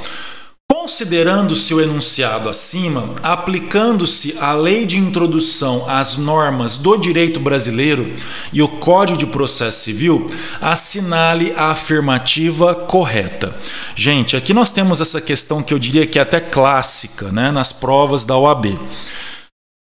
Considerando-se 0.90 1.72
o 1.72 1.80
enunciado 1.80 2.48
acima, 2.48 3.14
aplicando-se 3.22 4.36
a 4.40 4.52
lei 4.52 4.84
de 4.84 4.98
introdução 4.98 5.88
às 5.88 6.16
normas 6.16 6.76
do 6.76 6.96
direito 6.96 7.38
brasileiro 7.38 8.12
e 8.52 8.60
o 8.60 8.66
Código 8.66 9.16
de 9.16 9.24
Processo 9.24 9.84
Civil, 9.84 10.26
assinale 10.60 11.54
a 11.56 11.70
afirmativa 11.70 12.74
correta. 12.74 13.56
Gente, 13.94 14.36
aqui 14.36 14.52
nós 14.52 14.72
temos 14.72 15.00
essa 15.00 15.20
questão 15.20 15.62
que 15.62 15.72
eu 15.72 15.78
diria 15.78 16.08
que 16.08 16.18
é 16.18 16.22
até 16.22 16.40
clássica 16.40 17.30
né, 17.30 17.52
nas 17.52 17.72
provas 17.72 18.24
da 18.24 18.36
OAB. 18.36 18.76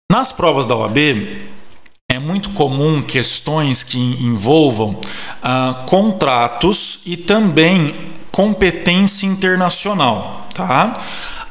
Nas 0.09 0.31
provas 0.31 0.65
da 0.65 0.73
OAB, 0.73 0.97
é 2.09 2.17
muito 2.17 2.51
comum 2.51 3.01
questões 3.01 3.83
que 3.83 3.99
envolvam 3.99 5.01
ah, 5.43 5.83
contratos 5.85 7.01
e 7.05 7.17
também 7.17 7.93
competência 8.31 9.27
internacional 9.27 10.42
tá? 10.53 10.93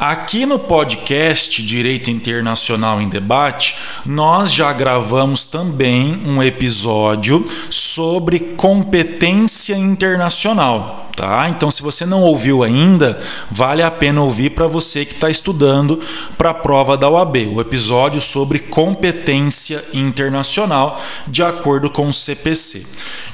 Aqui 0.02 0.44
no 0.44 0.58
podcast 0.58 1.62
Direito 1.62 2.10
Internacional 2.10 3.00
em 3.00 3.08
Debate, 3.08 3.76
nós 4.04 4.52
já 4.52 4.72
gravamos 4.72 5.44
também 5.44 6.20
um 6.26 6.42
episódio 6.42 7.46
sobre 7.70 8.40
competência 8.40 9.76
internacional. 9.76 11.08
Tá? 11.16 11.48
Então, 11.48 11.70
se 11.70 11.82
você 11.82 12.04
não 12.04 12.20
ouviu 12.22 12.64
ainda, 12.64 13.22
vale 13.48 13.80
a 13.80 13.92
pena 13.92 14.22
ouvir 14.22 14.50
para 14.50 14.66
você 14.66 15.04
que 15.04 15.14
está 15.14 15.30
estudando 15.30 16.00
para 16.36 16.50
a 16.50 16.54
prova 16.54 16.96
da 16.96 17.08
UAB, 17.08 17.52
o 17.54 17.60
episódio 17.60 18.20
sobre 18.20 18.58
competência 18.58 19.84
internacional, 19.92 21.00
de 21.28 21.44
acordo 21.44 21.88
com 21.88 22.08
o 22.08 22.12
CPC. 22.12 22.84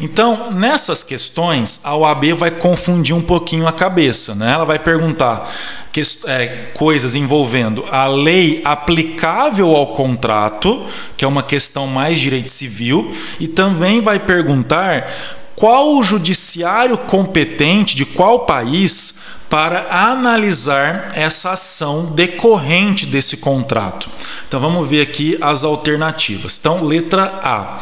Então, 0.00 0.50
nessas 0.50 1.02
questões, 1.02 1.80
a 1.82 1.96
UAB 1.96 2.34
vai 2.34 2.50
confundir 2.50 3.14
um 3.14 3.22
pouquinho 3.22 3.66
a 3.66 3.72
cabeça. 3.72 4.34
Né? 4.34 4.52
Ela 4.52 4.66
vai 4.66 4.78
perguntar 4.78 5.50
que, 5.92 6.02
é, 6.26 6.70
coisas 6.74 7.14
envolvendo 7.14 7.84
a 7.90 8.06
lei 8.06 8.60
aplicável 8.64 9.74
ao 9.74 9.88
contrato, 9.88 10.84
que 11.16 11.24
é 11.24 11.28
uma 11.28 11.42
questão 11.42 11.86
mais 11.86 12.18
direito 12.18 12.50
civil, 12.50 13.12
e 13.40 13.48
também 13.48 14.00
vai 14.00 14.18
perguntar 14.18 15.10
qual 15.56 15.96
o 15.96 16.04
judiciário 16.04 16.96
competente 16.98 17.96
de 17.96 18.04
qual 18.04 18.40
país 18.40 19.38
para 19.50 19.86
analisar 19.90 21.10
essa 21.14 21.52
ação 21.52 22.06
decorrente 22.06 23.06
desse 23.06 23.38
contrato. 23.38 24.10
Então 24.46 24.60
vamos 24.60 24.88
ver 24.88 25.00
aqui 25.00 25.36
as 25.40 25.64
alternativas. 25.64 26.58
Então, 26.58 26.84
letra 26.84 27.40
A. 27.42 27.80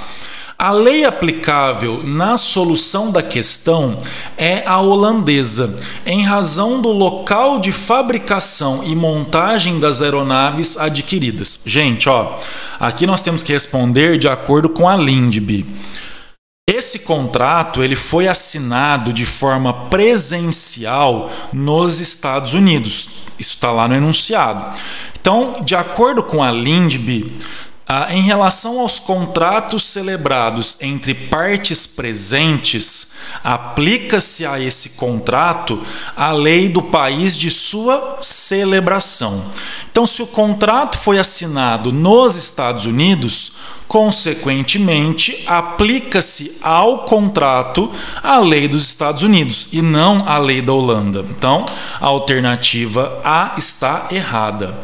A 0.59 0.71
lei 0.71 1.05
aplicável 1.05 2.03
na 2.03 2.39
solução 2.39 3.11
da 3.11 3.21
questão 3.23 3.99
é 4.39 4.63
a 4.67 4.81
holandesa, 4.81 5.77
em 6.07 6.23
razão 6.23 6.81
do 6.81 6.91
local 6.93 7.59
de 7.59 7.71
fabricação 7.71 8.83
e 8.83 8.97
montagem 8.97 9.79
das 9.79 10.01
aeronaves 10.01 10.79
adquiridas. 10.79 11.61
Gente, 11.67 12.09
ó, 12.09 12.35
aqui 12.81 13.07
nós 13.07 13.21
temos 13.21 13.43
que 13.43 13.53
responder 13.53 14.17
de 14.17 14.29
acordo 14.29 14.71
com 14.71 14.89
a 14.89 14.97
Lindby. 14.97 15.67
Esse 16.67 17.01
contrato 17.01 17.83
ele 17.83 17.95
foi 17.95 18.27
assinado 18.27 19.13
de 19.13 19.27
forma 19.27 19.75
presencial 19.91 21.31
nos 21.53 22.01
Estados 22.01 22.55
Unidos. 22.55 23.27
Isso 23.39 23.57
está 23.57 23.71
lá 23.71 23.87
no 23.87 23.95
enunciado. 23.95 24.75
Então, 25.21 25.57
de 25.63 25.75
acordo 25.75 26.23
com 26.23 26.43
a 26.43 26.51
Lindby, 26.51 27.37
ah, 27.89 28.09
em 28.11 28.23
relação 28.23 28.81
aos 28.81 28.99
contratos 28.99 29.85
celebrados 29.85 30.77
entre 30.81 31.15
partes 31.15 31.87
presentes, 31.87 33.13
aplica-se 33.45 34.45
a 34.45 34.59
esse 34.59 34.91
contrato 34.91 35.81
a 36.17 36.33
lei 36.33 36.69
do 36.69 36.83
país 36.83 37.37
de 37.37 37.49
sua 37.49 38.19
celebração. 38.21 39.45
Então, 39.89 40.05
se 40.05 40.21
o 40.21 40.27
contrato 40.27 40.99
foi 40.99 41.19
assinado 41.19 41.93
nos 41.93 42.35
Estados 42.35 42.87
Unidos, 42.87 43.53
consequentemente, 43.87 45.45
aplica-se 45.47 46.59
ao 46.63 47.05
contrato 47.05 47.93
a 48.21 48.41
lei 48.41 48.67
dos 48.67 48.89
Estados 48.89 49.23
Unidos 49.23 49.69
e 49.71 49.81
não 49.81 50.29
a 50.29 50.39
lei 50.39 50.61
da 50.61 50.73
Holanda. 50.73 51.25
Então, 51.31 51.65
a 52.01 52.07
alternativa 52.07 53.21
A 53.25 53.55
está 53.57 54.09
errada. 54.11 54.77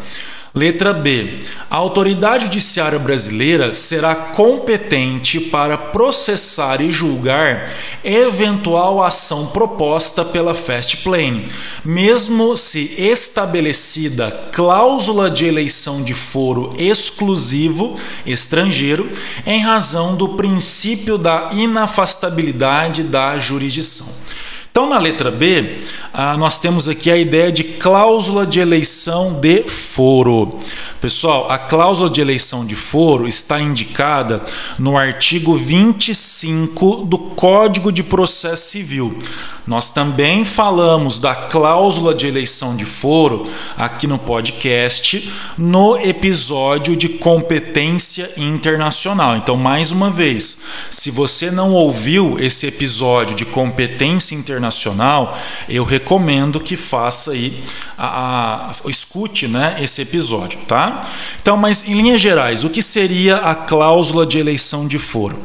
Letra 0.55 0.93
B. 0.93 1.39
A 1.71 1.77
autoridade 1.77 2.45
judiciária 2.45 2.99
brasileira 2.99 3.73
será 3.73 4.15
competente 4.15 5.41
para 5.41 5.79
processar 5.79 6.83
e 6.83 6.93
julgar 6.93 7.73
eventual 8.05 9.03
ação 9.03 9.47
proposta 9.47 10.27
pela 10.27 10.55
Fast 10.55 10.99
Plane, 10.99 11.49
mesmo 11.83 12.55
se 12.55 12.81
estabelecida 12.99 14.31
cláusula 14.53 15.31
de 15.31 15.47
eleição 15.47 16.03
de 16.03 16.13
foro 16.13 16.75
exclusivo 16.77 17.99
estrangeiro 18.27 19.11
em 19.47 19.59
razão 19.59 20.17
do 20.17 20.31
princípio 20.31 21.17
da 21.17 21.49
inafastabilidade 21.55 23.05
da 23.05 23.39
jurisdição. 23.39 24.21
Então, 24.73 24.89
na 24.89 24.99
letra 24.99 25.31
B, 25.31 25.81
ah, 26.15 26.37
nós 26.37 26.59
temos 26.59 26.89
aqui 26.89 27.11
a 27.11 27.17
ideia 27.17 27.51
de 27.51 27.65
cláusula 27.65 28.45
de 28.45 28.61
eleição 28.61 29.41
de 29.41 29.63
foro. 29.63 30.59
Pessoal, 31.01 31.51
a 31.51 31.59
cláusula 31.59 32.11
de 32.11 32.21
eleição 32.21 32.67
de 32.67 32.77
foro 32.77 33.27
está 33.27 33.59
indicada 33.59 34.43
no 34.79 34.99
artigo 34.99 35.55
25 35.55 37.07
do 37.07 37.17
Código 37.17 37.91
de 37.91 38.03
Processo 38.03 38.69
Civil. 38.69 39.17
Nós 39.67 39.91
também 39.91 40.45
falamos 40.45 41.21
da 41.21 41.35
cláusula 41.35 42.15
de 42.15 42.27
eleição 42.27 42.77
de 42.77 42.85
foro 42.85 43.47
aqui 43.77 44.09
no 44.09 44.19
podcast, 44.19 45.33
no 45.57 45.97
episódio 45.99 46.97
de 46.97 47.09
competência 47.09 48.29
internacional. 48.37 49.37
Então, 49.37 49.57
mais 49.57 49.93
uma 49.93 50.11
vez, 50.11 50.65
se 50.91 51.13
você 51.13 51.49
não 51.51 51.73
ouviu 51.73 52.39
esse 52.41 52.67
episódio 52.67 53.37
de 53.37 53.45
competência 53.45 54.35
internacional, 54.35 55.39
eu 55.69 55.85
recomendo 55.85 56.02
que 56.61 56.77
faça 56.77 57.33
aí 57.33 57.63
a, 57.97 58.71
a, 58.71 58.91
escute, 58.91 59.49
né, 59.49 59.77
esse 59.81 60.03
episódio, 60.03 60.59
tá? 60.67 61.09
Então, 61.41 61.57
mas 61.57 61.89
em 61.89 61.95
linhas 61.95 62.21
gerais, 62.21 62.65
o 62.65 62.71
que 62.71 62.83
seria 62.83 63.37
a 63.37 63.55
cláusula 63.55 64.27
de 64.27 64.39
eleição 64.39 64.87
de 64.87 64.99
foro? 64.99 65.39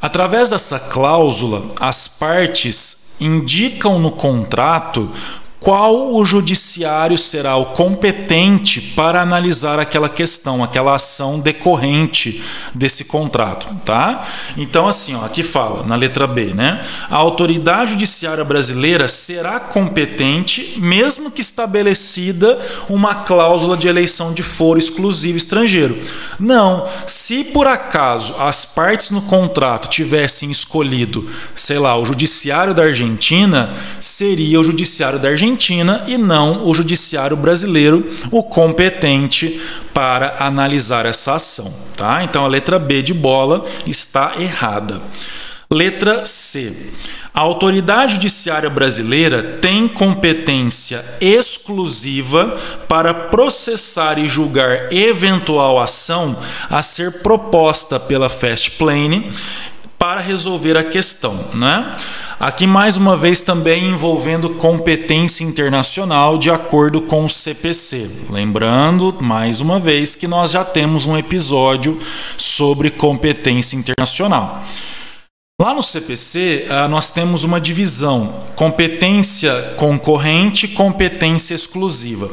Através 0.00 0.50
dessa 0.50 0.78
cláusula, 0.78 1.68
as 1.78 2.08
partes 2.08 3.16
indicam 3.20 3.98
no 3.98 4.10
contrato 4.10 5.10
qual 5.60 6.14
o 6.14 6.24
judiciário 6.24 7.18
será 7.18 7.54
o 7.56 7.66
competente 7.66 8.80
para 8.80 9.20
analisar 9.20 9.78
aquela 9.78 10.08
questão, 10.08 10.64
aquela 10.64 10.94
ação 10.94 11.38
decorrente 11.38 12.42
desse 12.74 13.04
contrato, 13.04 13.68
tá? 13.84 14.26
Então 14.56 14.88
assim, 14.88 15.14
ó, 15.14 15.26
aqui 15.26 15.42
fala 15.42 15.84
na 15.84 15.96
letra 15.96 16.26
B, 16.26 16.54
né? 16.54 16.82
A 17.10 17.16
autoridade 17.16 17.92
judiciária 17.92 18.42
brasileira 18.42 19.06
será 19.06 19.60
competente 19.60 20.76
mesmo 20.78 21.30
que 21.30 21.42
estabelecida 21.42 22.58
uma 22.88 23.16
cláusula 23.16 23.76
de 23.76 23.86
eleição 23.86 24.32
de 24.32 24.42
foro 24.42 24.78
exclusivo 24.78 25.36
estrangeiro. 25.36 25.98
Não, 26.38 26.88
se 27.06 27.44
por 27.44 27.66
acaso 27.66 28.34
as 28.38 28.64
partes 28.64 29.10
no 29.10 29.20
contrato 29.20 29.90
tivessem 29.90 30.50
escolhido, 30.50 31.28
sei 31.54 31.78
lá, 31.78 31.98
o 31.98 32.04
judiciário 32.06 32.72
da 32.72 32.84
Argentina, 32.84 33.76
seria 34.00 34.58
o 34.58 34.64
judiciário 34.64 35.18
da 35.18 35.28
Argentina 35.28 35.49
Argentina 35.50 36.04
e 36.06 36.16
não 36.16 36.66
o 36.66 36.74
judiciário 36.74 37.36
brasileiro, 37.36 38.06
o 38.30 38.42
competente 38.42 39.60
para 39.92 40.36
analisar 40.38 41.06
essa 41.06 41.34
ação. 41.34 41.72
Tá? 41.96 42.22
Então 42.22 42.44
a 42.44 42.48
letra 42.48 42.78
B 42.78 43.02
de 43.02 43.12
bola 43.12 43.64
está 43.86 44.34
errada. 44.38 45.00
Letra 45.70 46.24
C. 46.26 46.92
A 47.32 47.40
autoridade 47.40 48.14
judiciária 48.14 48.68
brasileira 48.68 49.58
tem 49.60 49.86
competência 49.86 51.04
exclusiva 51.20 52.58
para 52.88 53.14
processar 53.14 54.18
e 54.18 54.28
julgar 54.28 54.92
eventual 54.92 55.80
ação 55.80 56.36
a 56.68 56.82
ser 56.82 57.22
proposta 57.22 58.00
pela 58.00 58.28
Fast 58.28 58.72
Plane 58.72 59.32
para 59.96 60.20
resolver 60.20 60.76
a 60.76 60.82
questão, 60.84 61.44
né? 61.54 61.92
Aqui 62.40 62.66
mais 62.66 62.96
uma 62.96 63.18
vez 63.18 63.42
também 63.42 63.90
envolvendo 63.90 64.48
competência 64.48 65.44
internacional 65.44 66.38
de 66.38 66.50
acordo 66.50 67.02
com 67.02 67.26
o 67.26 67.28
CPC. 67.28 68.08
Lembrando 68.30 69.14
mais 69.20 69.60
uma 69.60 69.78
vez 69.78 70.16
que 70.16 70.26
nós 70.26 70.52
já 70.52 70.64
temos 70.64 71.04
um 71.04 71.18
episódio 71.18 72.00
sobre 72.38 72.88
competência 72.90 73.76
internacional. 73.76 74.64
Lá 75.60 75.74
no 75.74 75.82
CPC, 75.82 76.68
ah, 76.70 76.88
nós 76.88 77.10
temos 77.10 77.44
uma 77.44 77.60
divisão: 77.60 78.46
competência 78.56 79.74
concorrente, 79.76 80.66
competência 80.66 81.54
exclusiva. 81.54 82.30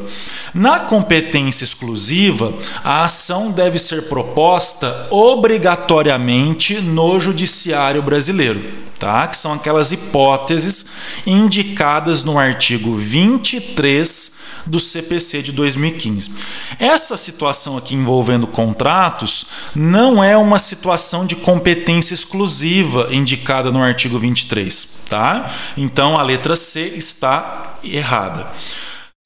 Na 0.54 0.80
competência 0.80 1.62
exclusiva, 1.62 2.54
a 2.82 3.04
ação 3.04 3.50
deve 3.50 3.78
ser 3.78 4.08
proposta 4.08 5.08
obrigatoriamente 5.10 6.80
no 6.80 7.20
judiciário 7.20 8.00
brasileiro, 8.00 8.64
tá? 8.98 9.26
Que 9.26 9.36
são 9.36 9.52
aquelas 9.52 9.92
hipóteses 9.92 10.86
indicadas 11.26 12.22
no 12.24 12.38
artigo 12.38 12.96
23 12.96 14.37
do 14.68 14.78
CPC 14.78 15.42
de 15.42 15.52
2015. 15.52 16.32
Essa 16.78 17.16
situação 17.16 17.76
aqui 17.76 17.94
envolvendo 17.94 18.46
contratos 18.46 19.46
não 19.74 20.22
é 20.22 20.36
uma 20.36 20.58
situação 20.58 21.26
de 21.26 21.34
competência 21.34 22.14
exclusiva 22.14 23.08
indicada 23.10 23.72
no 23.72 23.82
artigo 23.82 24.18
23, 24.18 25.06
tá? 25.08 25.52
Então 25.76 26.18
a 26.18 26.22
letra 26.22 26.54
C 26.54 26.92
está 26.94 27.74
errada. 27.82 28.46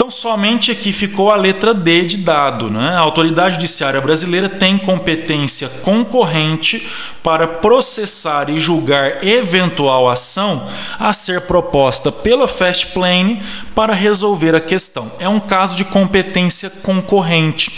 Então, 0.03 0.11
somente 0.11 0.73
aqui 0.73 0.93
ficou 0.93 1.31
a 1.31 1.37
letra 1.37 1.73
D 1.73 2.05
de 2.05 2.17
dado. 2.17 2.69
Né? 2.69 2.89
A 2.89 2.99
autoridade 2.99 3.55
judiciária 3.55 4.01
brasileira 4.01 4.49
tem 4.49 4.77
competência 4.77 5.69
concorrente 5.85 6.89
para 7.23 7.47
processar 7.47 8.51
e 8.51 8.59
julgar 8.59 9.23
eventual 9.25 10.11
ação 10.11 10.69
a 10.99 11.13
ser 11.13 11.43
proposta 11.43 12.11
pela 12.11 12.49
Fast 12.49 12.89
Plane 12.89 13.41
para 13.77 13.95
resolver 13.95 14.57
a 14.57 14.61
questão. 14.61 15.09
É 15.21 15.29
um 15.29 15.39
caso 15.39 15.77
de 15.77 15.85
competência 15.85 16.69
concorrente. 16.69 17.71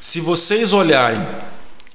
Se 0.00 0.18
vocês 0.18 0.72
olharem 0.72 1.24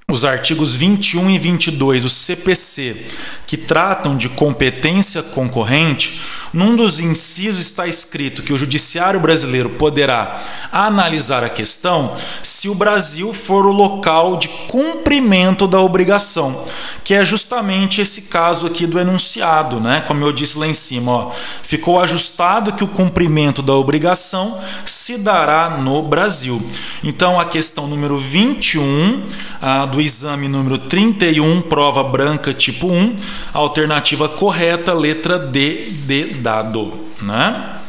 os 0.08 0.24
artigos 0.24 0.76
21 0.76 1.30
e 1.30 1.38
22 1.38 2.04
do 2.04 2.10
CPC, 2.10 3.06
que 3.46 3.58
tratam 3.58 4.16
de 4.16 4.30
competência 4.30 5.22
concorrente, 5.22 6.22
num 6.54 6.76
dos 6.76 7.00
incisos 7.00 7.66
está 7.66 7.88
escrito 7.88 8.44
que 8.44 8.54
o 8.54 8.58
judiciário 8.58 9.20
brasileiro 9.20 9.72
poderá 9.72 10.40
analisar 10.72 11.44
a 11.44 11.50
questão 11.50 12.16
se 12.44 12.70
o 12.70 12.76
Brasil 12.76 13.34
for 13.34 13.66
o 13.66 13.72
local 13.72 14.38
de 14.38 14.48
cumprimento 14.48 15.68
da 15.68 15.82
obrigação, 15.82 16.66
que 17.04 17.14
é 17.14 17.26
justamente 17.26 18.02
esse 18.02 18.24
caso 18.24 18.68
aqui 18.68 18.86
do 18.86 19.00
enunciado, 19.00 19.80
né? 19.80 20.02
Como 20.08 20.24
eu 20.24 20.32
disse 20.32 20.58
lá 20.58 20.68
em 20.68 20.74
cima, 20.74 21.12
ó, 21.12 21.32
ficou 21.64 22.00
ajustado 22.00 22.74
que 22.74 22.84
o 22.84 22.88
cumprimento 22.88 23.62
da 23.62 23.74
obrigação 23.74 24.60
se 24.86 25.18
dará 25.18 25.72
no 25.72 26.04
Brasil. 26.04 26.62
Então 27.04 27.40
a 27.40 27.46
questão 27.46 27.88
número 27.88 28.18
21 28.18 29.24
ah, 29.62 29.86
do 29.86 30.00
exame 30.02 30.48
número 30.48 30.78
31, 30.78 31.62
prova 31.62 32.04
branca 32.04 32.54
tipo 32.54 32.88
1, 32.88 33.16
alternativa 33.54 34.28
correta, 34.28 34.94
letra 34.94 35.40
D 35.40 35.86
de 35.86 36.43
dado, 36.44 36.94
né? 37.22 37.82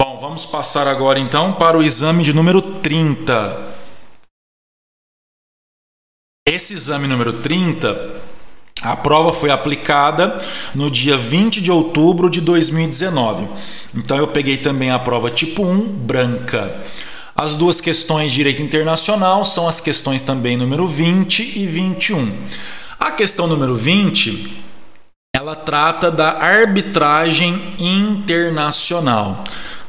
Bom, 0.00 0.18
vamos 0.18 0.46
passar 0.46 0.86
agora 0.86 1.18
então 1.18 1.52
para 1.52 1.76
o 1.76 1.82
exame 1.82 2.22
de 2.22 2.32
número 2.32 2.62
30. 2.62 3.74
Esse 6.48 6.74
exame 6.74 7.08
número 7.08 7.40
30, 7.40 8.20
a 8.82 8.96
prova 8.96 9.32
foi 9.32 9.50
aplicada 9.50 10.40
no 10.74 10.90
dia 10.90 11.16
20 11.16 11.60
de 11.60 11.70
outubro 11.70 12.30
de 12.30 12.40
2019. 12.40 13.48
Então 13.94 14.16
eu 14.16 14.28
peguei 14.28 14.56
também 14.56 14.90
a 14.90 14.98
prova 14.98 15.30
tipo 15.30 15.64
1, 15.64 15.88
branca. 15.88 16.82
As 17.34 17.56
duas 17.56 17.80
questões 17.80 18.30
de 18.30 18.36
direito 18.36 18.62
internacional 18.62 19.44
são 19.44 19.66
as 19.66 19.80
questões 19.80 20.22
também 20.22 20.56
número 20.56 20.86
20 20.86 21.58
e 21.58 21.66
21. 21.66 22.32
A 22.98 23.10
questão 23.10 23.46
número 23.46 23.74
20, 23.74 24.62
ela 25.42 25.56
trata 25.56 26.08
da 26.08 26.38
arbitragem 26.40 27.74
internacional 27.76 29.42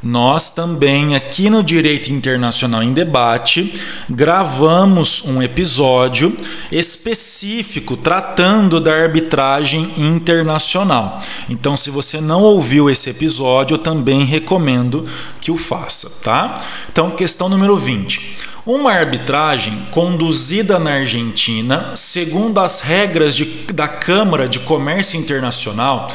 nós 0.04 0.50
também, 0.50 1.16
aqui 1.16 1.50
no 1.50 1.64
Direito 1.64 2.12
Internacional 2.12 2.84
em 2.84 2.92
Debate, 2.92 3.74
gravamos 4.10 5.24
um 5.24 5.42
episódio 5.42 6.36
específico 6.70 7.96
tratando 7.96 8.82
da 8.82 8.94
arbitragem 8.94 9.94
internacional. 9.96 11.22
Então, 11.50 11.78
se 11.78 11.90
você 11.90 12.20
não 12.20 12.42
ouviu 12.42 12.90
esse 12.90 13.12
episódio, 13.12 13.76
eu 13.76 13.78
também 13.78 14.26
recomendo 14.26 15.06
que 15.40 15.50
o 15.50 15.56
faça, 15.56 16.22
tá? 16.22 16.62
Então, 16.92 17.12
questão 17.12 17.48
número 17.48 17.78
20. 17.78 18.53
Uma 18.66 18.94
arbitragem 18.94 19.88
conduzida 19.92 20.80
na 20.80 20.94
Argentina, 20.94 21.92
segundo 21.96 22.62
as 22.62 22.80
regras 22.80 23.36
de, 23.36 23.44
da 23.74 23.90
Câmara 23.90 24.48
de 24.48 24.60
Comércio 24.60 25.20
Internacional, 25.20 26.10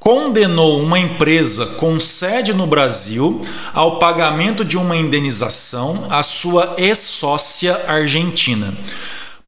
condenou 0.00 0.82
uma 0.82 0.98
empresa 0.98 1.64
com 1.78 2.00
sede 2.00 2.52
no 2.52 2.66
Brasil 2.66 3.40
ao 3.72 4.00
pagamento 4.00 4.64
de 4.64 4.76
uma 4.76 4.96
indenização 4.96 6.08
à 6.10 6.24
sua 6.24 6.74
ex-sócia 6.76 7.80
argentina. 7.86 8.76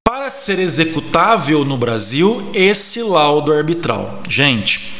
Para 0.04 0.30
ser 0.30 0.60
executável 0.60 1.64
no 1.64 1.76
Brasil 1.76 2.50
esse 2.54 3.02
laudo 3.02 3.52
arbitral. 3.52 4.22
Gente, 4.28 4.92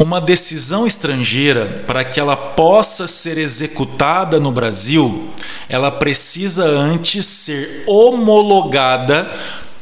uma 0.00 0.20
decisão 0.20 0.86
estrangeira, 0.86 1.82
para 1.84 2.04
que 2.04 2.20
ela 2.20 2.36
possa 2.36 3.08
ser 3.08 3.36
executada 3.36 4.38
no 4.38 4.52
Brasil, 4.52 5.28
ela 5.68 5.90
precisa 5.90 6.64
antes 6.68 7.26
ser 7.26 7.82
homologada 7.84 9.28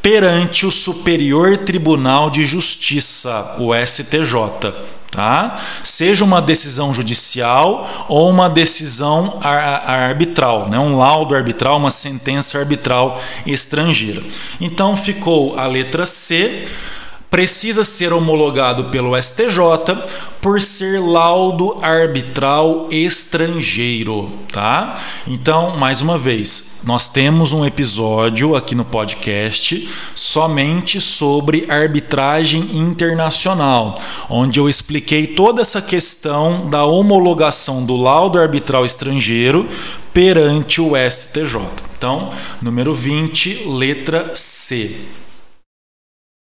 perante 0.00 0.64
o 0.64 0.70
Superior 0.72 1.58
Tribunal 1.58 2.30
de 2.30 2.46
Justiça, 2.46 3.56
o 3.58 3.74
STJ. 3.74 4.72
Tá? 5.10 5.60
Seja 5.84 6.24
uma 6.24 6.40
decisão 6.40 6.94
judicial 6.94 8.06
ou 8.08 8.30
uma 8.30 8.48
decisão 8.48 9.38
arbitral, 9.42 10.70
né? 10.70 10.78
um 10.78 10.96
laudo 10.96 11.34
arbitral, 11.34 11.76
uma 11.76 11.90
sentença 11.90 12.58
arbitral 12.58 13.20
estrangeira. 13.46 14.22
Então 14.58 14.96
ficou 14.96 15.58
a 15.58 15.66
letra 15.66 16.06
C 16.06 16.66
precisa 17.30 17.84
ser 17.84 18.12
homologado 18.12 18.84
pelo 18.84 19.20
STJ 19.20 19.58
por 20.40 20.62
ser 20.62 21.00
laudo 21.00 21.76
arbitral 21.82 22.88
estrangeiro, 22.90 24.30
tá? 24.52 25.02
Então, 25.26 25.76
mais 25.76 26.00
uma 26.00 26.16
vez, 26.16 26.82
nós 26.84 27.08
temos 27.08 27.52
um 27.52 27.64
episódio 27.64 28.54
aqui 28.54 28.74
no 28.74 28.84
podcast 28.84 29.88
somente 30.14 31.00
sobre 31.00 31.66
arbitragem 31.68 32.78
internacional, 32.78 33.98
onde 34.30 34.60
eu 34.60 34.68
expliquei 34.68 35.26
toda 35.26 35.62
essa 35.62 35.82
questão 35.82 36.70
da 36.70 36.84
homologação 36.84 37.84
do 37.84 37.96
laudo 37.96 38.38
arbitral 38.38 38.86
estrangeiro 38.86 39.68
perante 40.12 40.80
o 40.80 40.92
STJ. 40.96 41.60
Então, 41.98 42.30
número 42.62 42.94
20, 42.94 43.64
letra 43.68 44.30
C. 44.34 44.96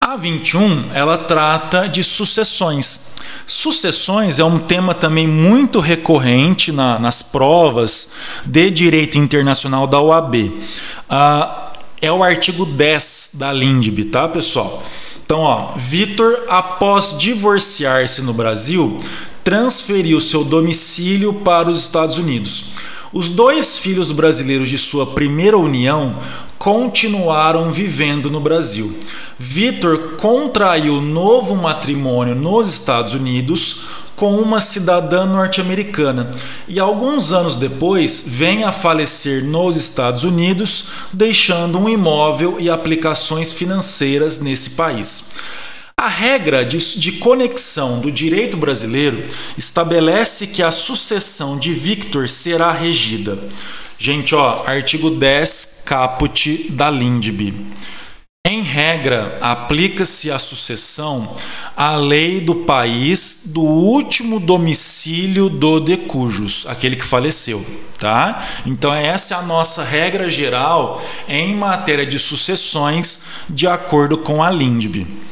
A 0.06 0.16
21 0.18 0.90
ela 0.92 1.16
trata 1.16 1.88
de 1.88 2.04
sucessões. 2.04 3.14
Sucessões 3.46 4.38
é 4.38 4.44
um 4.44 4.58
tema 4.58 4.92
também 4.92 5.26
muito 5.26 5.80
recorrente 5.80 6.70
na, 6.70 6.98
nas 6.98 7.22
provas 7.22 8.12
de 8.44 8.68
direito 8.68 9.16
internacional 9.16 9.86
da 9.86 9.98
OAB. 9.98 10.52
Ah, 11.08 11.72
é 12.02 12.12
o 12.12 12.22
artigo 12.22 12.66
10 12.66 13.30
da 13.36 13.50
LINDB, 13.50 14.04
tá, 14.04 14.28
pessoal? 14.28 14.82
Então, 15.24 15.40
ó, 15.40 15.72
Vitor, 15.74 16.38
após 16.50 17.18
divorciar-se 17.18 18.20
no 18.20 18.34
Brasil, 18.34 19.02
transferiu 19.42 20.20
seu 20.20 20.44
domicílio 20.44 21.32
para 21.32 21.70
os 21.70 21.80
Estados 21.80 22.18
Unidos. 22.18 22.73
Os 23.14 23.30
dois 23.30 23.78
filhos 23.78 24.10
brasileiros 24.10 24.68
de 24.68 24.76
sua 24.76 25.06
primeira 25.06 25.56
união 25.56 26.18
continuaram 26.58 27.70
vivendo 27.70 28.28
no 28.28 28.40
Brasil. 28.40 28.92
Vitor 29.38 30.16
contraiu 30.16 31.00
novo 31.00 31.54
matrimônio 31.54 32.34
nos 32.34 32.72
Estados 32.72 33.14
Unidos 33.14 33.84
com 34.16 34.34
uma 34.36 34.60
cidadã 34.60 35.26
norte-americana 35.26 36.32
e 36.66 36.80
alguns 36.80 37.32
anos 37.32 37.56
depois 37.56 38.24
vem 38.26 38.64
a 38.64 38.72
falecer 38.72 39.44
nos 39.44 39.76
Estados 39.76 40.24
Unidos, 40.24 40.86
deixando 41.12 41.78
um 41.78 41.88
imóvel 41.88 42.56
e 42.58 42.68
aplicações 42.68 43.52
financeiras 43.52 44.40
nesse 44.40 44.70
país. 44.70 45.36
A 46.04 46.08
regra 46.08 46.66
de, 46.66 46.76
de, 47.00 47.12
conexão 47.12 47.98
do 47.98 48.12
direito 48.12 48.58
brasileiro 48.58 49.24
estabelece 49.56 50.48
que 50.48 50.62
a 50.62 50.70
sucessão 50.70 51.58
de 51.58 51.72
Victor 51.72 52.28
será 52.28 52.70
regida. 52.72 53.38
Gente, 53.98 54.34
ó, 54.34 54.64
artigo 54.66 55.08
10 55.08 55.84
caput 55.86 56.70
da 56.72 56.90
Lindbe. 56.90 57.54
Em 58.46 58.60
regra, 58.60 59.38
aplica-se 59.40 60.30
à 60.30 60.38
sucessão 60.38 61.34
a 61.74 61.96
lei 61.96 62.38
do 62.38 62.54
país 62.54 63.44
do 63.46 63.62
último 63.62 64.38
domicílio 64.38 65.48
do 65.48 65.80
decujus, 65.80 66.66
aquele 66.68 66.96
que 66.96 67.04
faleceu, 67.06 67.64
tá? 67.98 68.46
Então 68.66 68.92
essa 68.92 69.36
é 69.36 69.38
a 69.38 69.42
nossa 69.42 69.82
regra 69.82 70.28
geral 70.28 71.02
em 71.26 71.56
matéria 71.56 72.04
de 72.04 72.18
sucessões, 72.18 73.24
de 73.48 73.66
acordo 73.66 74.18
com 74.18 74.42
a 74.42 74.50
Lindbe. 74.50 75.24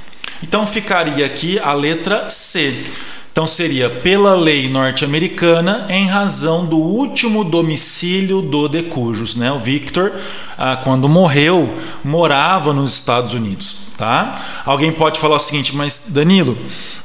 Então 0.42 0.66
ficaria 0.66 1.24
aqui 1.24 1.58
a 1.58 1.72
letra 1.72 2.28
C. 2.28 2.84
Então 3.32 3.46
seria 3.46 3.88
pela 3.88 4.34
lei 4.34 4.68
norte-americana 4.68 5.86
em 5.88 6.06
razão 6.06 6.66
do 6.66 6.76
último 6.76 7.42
domicílio 7.42 8.42
do 8.42 8.68
decujus, 8.68 9.36
né? 9.36 9.50
O 9.50 9.58
Victor, 9.58 10.12
ah, 10.58 10.76
quando 10.76 11.08
morreu, 11.08 11.78
morava 12.04 12.74
nos 12.74 12.92
Estados 12.92 13.32
Unidos, 13.32 13.86
tá? 13.96 14.34
Alguém 14.66 14.92
pode 14.92 15.18
falar 15.18 15.36
o 15.36 15.40
seguinte, 15.40 15.74
mas 15.74 16.08
Danilo, 16.08 16.58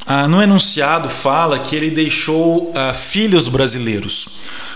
ah, 0.07 0.27
no 0.27 0.41
enunciado 0.41 1.09
fala 1.09 1.59
que 1.59 1.75
ele 1.75 1.89
deixou 1.89 2.71
ah, 2.73 2.93
filhos 2.93 3.47
brasileiros. 3.47 4.29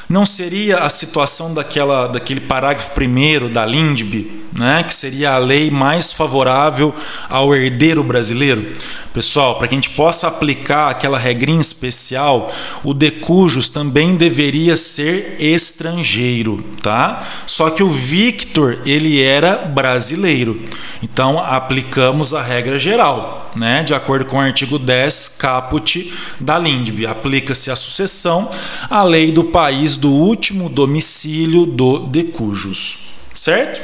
Não 0.09 0.25
seria 0.25 0.79
a 0.79 0.89
situação 0.89 1.53
daquela, 1.53 2.07
daquele 2.07 2.41
parágrafo 2.41 2.91
primeiro 2.91 3.47
da 3.47 3.65
Lindbe, 3.65 4.43
né? 4.51 4.83
Que 4.83 4.93
seria 4.93 5.31
a 5.31 5.37
lei 5.37 5.71
mais 5.71 6.11
favorável 6.11 6.93
ao 7.29 7.55
herdeiro 7.55 8.03
brasileiro? 8.03 8.73
Pessoal, 9.13 9.55
para 9.57 9.67
que 9.67 9.75
a 9.75 9.77
gente 9.77 9.89
possa 9.91 10.27
aplicar 10.27 10.89
aquela 10.89 11.17
regrinha 11.17 11.59
especial, 11.59 12.51
o 12.83 12.93
decujus 12.93 13.69
também 13.69 14.15
deveria 14.15 14.75
ser 14.75 15.37
estrangeiro, 15.39 16.63
tá? 16.81 17.25
Só 17.45 17.69
que 17.69 17.83
o 17.83 17.89
Victor, 17.89 18.79
ele 18.85 19.21
era 19.21 19.57
brasileiro. 19.57 20.61
Então, 21.03 21.39
aplicamos 21.39 22.33
a 22.33 22.41
regra 22.41 22.79
geral, 22.79 23.50
né? 23.55 23.83
De 23.83 23.93
acordo 23.93 24.25
com 24.25 24.37
o 24.37 24.41
artigo 24.41 24.79
10 24.79 25.37
caput 25.39 26.13
da 26.39 26.57
LINDB, 26.57 27.05
aplica-se 27.05 27.71
a 27.71 27.75
sucessão 27.75 28.49
à 28.89 29.03
lei 29.03 29.31
do 29.31 29.45
país 29.45 29.97
do 29.97 30.11
último 30.11 30.69
domicílio 30.69 31.65
do 31.65 31.99
decujus, 31.99 33.15
certo? 33.35 33.81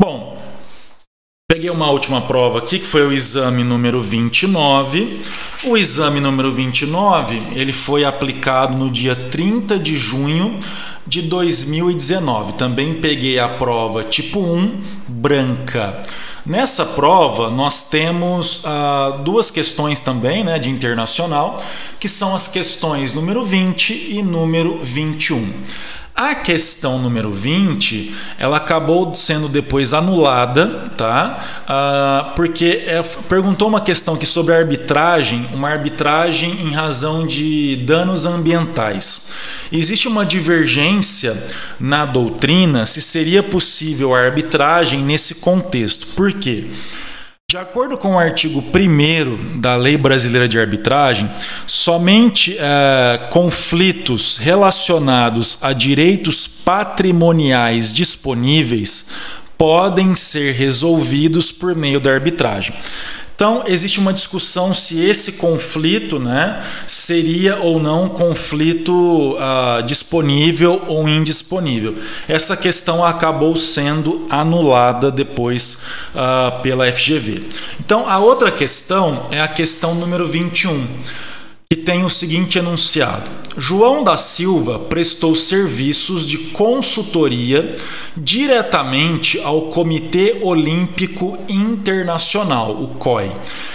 Bom, 0.00 0.42
Peguei 1.52 1.68
uma 1.68 1.90
última 1.90 2.22
prova 2.22 2.60
aqui, 2.60 2.78
que 2.78 2.86
foi 2.86 3.06
o 3.06 3.12
exame 3.12 3.62
número 3.62 4.00
29. 4.00 5.20
O 5.64 5.76
exame 5.76 6.18
número 6.18 6.50
29, 6.50 7.42
ele 7.54 7.74
foi 7.74 8.06
aplicado 8.06 8.74
no 8.74 8.90
dia 8.90 9.14
30 9.14 9.78
de 9.78 9.94
junho 9.94 10.58
de 11.06 11.20
2019. 11.20 12.54
Também 12.54 12.94
peguei 12.94 13.38
a 13.38 13.50
prova 13.50 14.02
tipo 14.02 14.40
1, 14.40 14.80
branca. 15.06 16.02
Nessa 16.44 16.84
prova, 16.84 17.50
nós 17.50 17.84
temos 17.88 18.62
ah, 18.64 19.20
duas 19.24 19.48
questões 19.48 20.00
também 20.00 20.42
né, 20.42 20.58
de 20.58 20.70
internacional, 20.70 21.62
que 22.00 22.08
são 22.08 22.34
as 22.34 22.48
questões 22.48 23.12
número 23.12 23.44
20 23.44 24.16
e 24.16 24.22
número 24.24 24.76
21. 24.82 25.52
A 26.14 26.34
questão 26.34 26.98
número 26.98 27.32
20, 27.32 28.14
ela 28.38 28.58
acabou 28.58 29.14
sendo 29.14 29.48
depois 29.48 29.94
anulada, 29.94 30.90
tá? 30.94 31.62
Ah, 31.66 32.32
porque 32.36 32.84
é, 32.86 33.02
perguntou 33.30 33.66
uma 33.66 33.80
questão 33.80 34.14
aqui 34.14 34.26
sobre 34.26 34.54
arbitragem, 34.54 35.48
uma 35.54 35.70
arbitragem 35.70 36.50
em 36.66 36.70
razão 36.70 37.26
de 37.26 37.76
danos 37.86 38.26
ambientais. 38.26 39.32
Existe 39.72 40.06
uma 40.06 40.26
divergência 40.26 41.34
na 41.80 42.04
doutrina 42.04 42.84
se 42.84 43.00
seria 43.00 43.42
possível 43.42 44.14
a 44.14 44.20
arbitragem 44.20 45.02
nesse 45.02 45.36
contexto. 45.36 46.08
Por 46.08 46.34
quê? 46.34 46.66
De 47.52 47.58
acordo 47.58 47.98
com 47.98 48.14
o 48.14 48.18
artigo 48.18 48.64
1 48.74 49.60
da 49.60 49.76
Lei 49.76 49.98
Brasileira 49.98 50.48
de 50.48 50.58
Arbitragem, 50.58 51.30
somente 51.66 52.56
é, 52.58 53.28
conflitos 53.28 54.38
relacionados 54.38 55.58
a 55.60 55.74
direitos 55.74 56.46
patrimoniais 56.46 57.92
disponíveis 57.92 59.10
podem 59.58 60.16
ser 60.16 60.54
resolvidos 60.54 61.52
por 61.52 61.76
meio 61.76 62.00
da 62.00 62.10
arbitragem. 62.10 62.74
Então, 63.34 63.64
existe 63.66 63.98
uma 63.98 64.12
discussão 64.12 64.72
se 64.72 65.04
esse 65.04 65.32
conflito 65.32 66.18
né, 66.18 66.62
seria 66.86 67.56
ou 67.56 67.80
não 67.80 68.08
conflito 68.08 68.92
uh, 69.34 69.82
disponível 69.84 70.82
ou 70.86 71.08
indisponível. 71.08 71.96
Essa 72.28 72.56
questão 72.56 73.04
acabou 73.04 73.56
sendo 73.56 74.26
anulada 74.30 75.10
depois 75.10 75.86
uh, 76.14 76.62
pela 76.62 76.90
FGV. 76.92 77.42
Então, 77.80 78.08
a 78.08 78.18
outra 78.18 78.50
questão 78.50 79.26
é 79.30 79.40
a 79.40 79.48
questão 79.48 79.94
número 79.94 80.26
21 80.26 80.86
que 80.86 81.31
tem 81.84 82.04
o 82.04 82.10
seguinte 82.10 82.58
enunciado: 82.58 83.30
João 83.56 84.02
da 84.02 84.16
Silva 84.16 84.78
prestou 84.78 85.34
serviços 85.34 86.26
de 86.26 86.38
consultoria 86.38 87.70
diretamente 88.16 89.38
ao 89.40 89.62
Comitê 89.62 90.38
Olímpico 90.42 91.38
Internacional, 91.48 92.72
o 92.72 92.88
COI, 92.88 93.30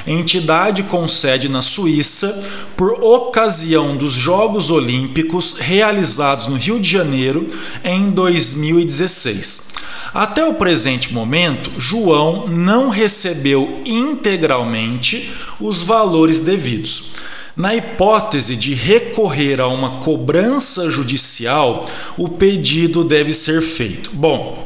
entidade 0.06 0.84
com 0.84 1.08
sede 1.08 1.48
na 1.48 1.62
Suíça, 1.62 2.48
por 2.76 3.04
ocasião 3.04 3.96
dos 3.96 4.13
Jogos 4.13 4.72
Olímpicos 4.72 5.58
realizados 5.60 6.48
no 6.48 6.56
Rio 6.56 6.80
de 6.80 6.89
Janeiro 6.89 7.48
em 7.84 8.10
2016. 8.10 9.76
Até 10.13 10.43
o 10.43 10.56
presente 10.56 11.13
momento, 11.13 11.70
João 11.78 12.48
não 12.48 12.89
recebeu 12.89 13.82
integralmente 13.86 15.32
os 15.60 15.84
valores 15.84 16.41
devidos. 16.41 17.12
Na 17.58 17.74
hipótese 17.74 18.56
de 18.56 18.76
recorrer 18.76 19.60
a 19.60 19.67
uma 19.67 19.98
cobrança 20.00 20.91
judicial, 20.91 21.88
o 22.15 22.30
pedido 22.30 23.04
deve 23.04 23.34
ser 23.34 23.63
feito. 23.63 24.12
Bom, 24.13 24.63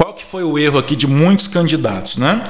qual 0.00 0.14
que 0.14 0.24
foi 0.24 0.44
o 0.44 0.56
erro 0.56 0.78
aqui 0.78 0.94
de 0.94 1.08
muitos 1.08 1.48
candidatos, 1.48 2.16
né? 2.16 2.44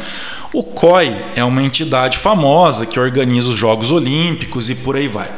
O 0.52 0.62
COI 0.62 1.08
é 1.34 1.42
uma 1.42 1.62
entidade 1.62 2.18
famosa 2.18 2.84
que 2.84 3.00
organiza 3.00 3.48
os 3.48 3.56
Jogos 3.56 3.90
Olímpicos 3.90 4.68
e 4.68 4.74
por 4.74 4.94
aí 4.94 5.08
vai. 5.08 5.30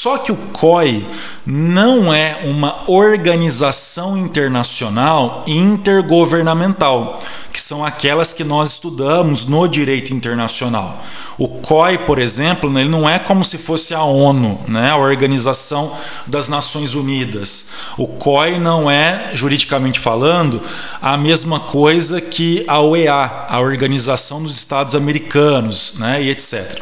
Só 0.00 0.16
que 0.16 0.32
o 0.32 0.36
COI 0.36 1.06
não 1.44 2.10
é 2.10 2.40
uma 2.44 2.90
organização 2.90 4.16
internacional 4.16 5.44
intergovernamental, 5.46 7.16
que 7.52 7.60
são 7.60 7.84
aquelas 7.84 8.32
que 8.32 8.42
nós 8.42 8.70
estudamos 8.70 9.44
no 9.44 9.68
direito 9.68 10.14
internacional. 10.14 11.04
O 11.36 11.46
COI, 11.48 11.98
por 11.98 12.18
exemplo, 12.18 12.70
ele 12.78 12.88
não 12.88 13.06
é 13.06 13.18
como 13.18 13.44
se 13.44 13.58
fosse 13.58 13.92
a 13.92 14.02
ONU, 14.02 14.62
né, 14.66 14.90
a 14.90 14.96
Organização 14.96 15.94
das 16.26 16.48
Nações 16.48 16.94
Unidas. 16.94 17.74
O 17.98 18.08
COI 18.08 18.58
não 18.58 18.90
é, 18.90 19.32
juridicamente 19.34 20.00
falando, 20.00 20.62
a 21.02 21.18
mesma 21.18 21.60
coisa 21.60 22.22
que 22.22 22.64
a 22.66 22.80
OEA, 22.80 23.46
a 23.50 23.60
Organização 23.60 24.42
dos 24.42 24.54
Estados 24.54 24.94
Americanos, 24.94 25.98
né, 25.98 26.22
e 26.22 26.30
etc. 26.30 26.80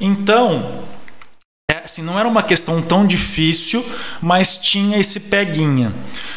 Então, 0.00 0.88
assim, 1.88 2.02
não 2.02 2.18
era 2.18 2.28
uma 2.28 2.42
questão 2.42 2.82
tão 2.82 3.06
difícil, 3.06 3.82
mas 4.20 4.56
tinha 4.56 4.98
esse 4.98 5.20
peguinha. 5.20 5.90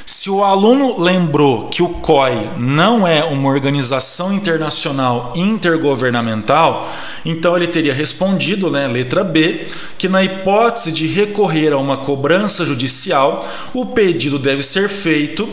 Se 0.05 0.29
o 0.29 0.45
aluno 0.45 0.97
lembrou 0.97 1.67
que 1.67 1.83
o 1.83 1.89
COI 1.89 2.51
não 2.57 3.05
é 3.05 3.25
uma 3.25 3.49
organização 3.49 4.33
internacional 4.33 5.33
intergovernamental, 5.35 6.89
então 7.25 7.57
ele 7.57 7.67
teria 7.67 7.93
respondido, 7.93 8.71
né, 8.71 8.87
letra 8.87 9.25
B, 9.25 9.67
que 9.97 10.07
na 10.07 10.23
hipótese 10.23 10.89
de 10.89 11.05
recorrer 11.05 11.73
a 11.73 11.77
uma 11.77 11.97
cobrança 11.97 12.65
judicial, 12.65 13.45
o 13.73 13.87
pedido 13.87 14.39
deve 14.39 14.63
ser 14.63 14.87
feito 14.87 15.49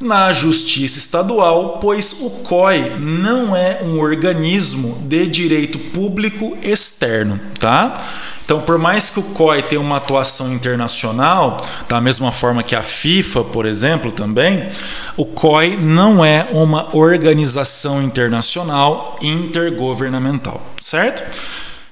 na 0.00 0.32
Justiça 0.32 0.98
Estadual, 0.98 1.78
pois 1.80 2.22
o 2.22 2.30
COI 2.44 2.98
não 3.00 3.54
é 3.54 3.80
um 3.82 3.98
organismo 3.98 5.02
de 5.06 5.26
direito 5.26 5.78
público 5.78 6.56
externo, 6.62 7.38
tá? 7.58 7.96
Então, 8.50 8.60
por 8.60 8.78
mais 8.78 9.08
que 9.08 9.20
o 9.20 9.22
COI 9.22 9.62
tenha 9.62 9.80
uma 9.80 9.98
atuação 9.98 10.52
internacional, 10.52 11.56
da 11.88 12.00
mesma 12.00 12.32
forma 12.32 12.64
que 12.64 12.74
a 12.74 12.82
FIFA, 12.82 13.44
por 13.44 13.64
exemplo, 13.64 14.10
também, 14.10 14.68
o 15.16 15.24
COI 15.24 15.76
não 15.76 16.24
é 16.24 16.48
uma 16.50 16.88
organização 16.96 18.02
internacional 18.02 19.16
intergovernamental, 19.22 20.60
certo? 20.80 21.22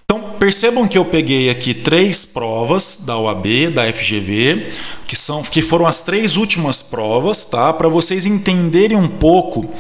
Então, 0.05 0.33
percebam 0.41 0.89
que 0.89 0.99
eu 0.99 1.05
peguei 1.05 1.49
aqui 1.49 1.73
três 1.73 2.25
provas 2.25 3.05
da 3.07 3.17
OAB, 3.17 3.71
da 3.73 3.93
FGV, 3.93 4.73
que 5.07 5.15
são 5.15 5.45
que 5.45 5.63
foram 5.63 5.87
as 5.87 6.03
três 6.03 6.37
últimas 6.37 6.83
provas, 6.83 7.45
tá? 7.45 7.73
Para 7.73 7.89
vocês 7.89 8.27
entenderem 8.27 8.97
um 8.97 9.07
pouco 9.07 9.73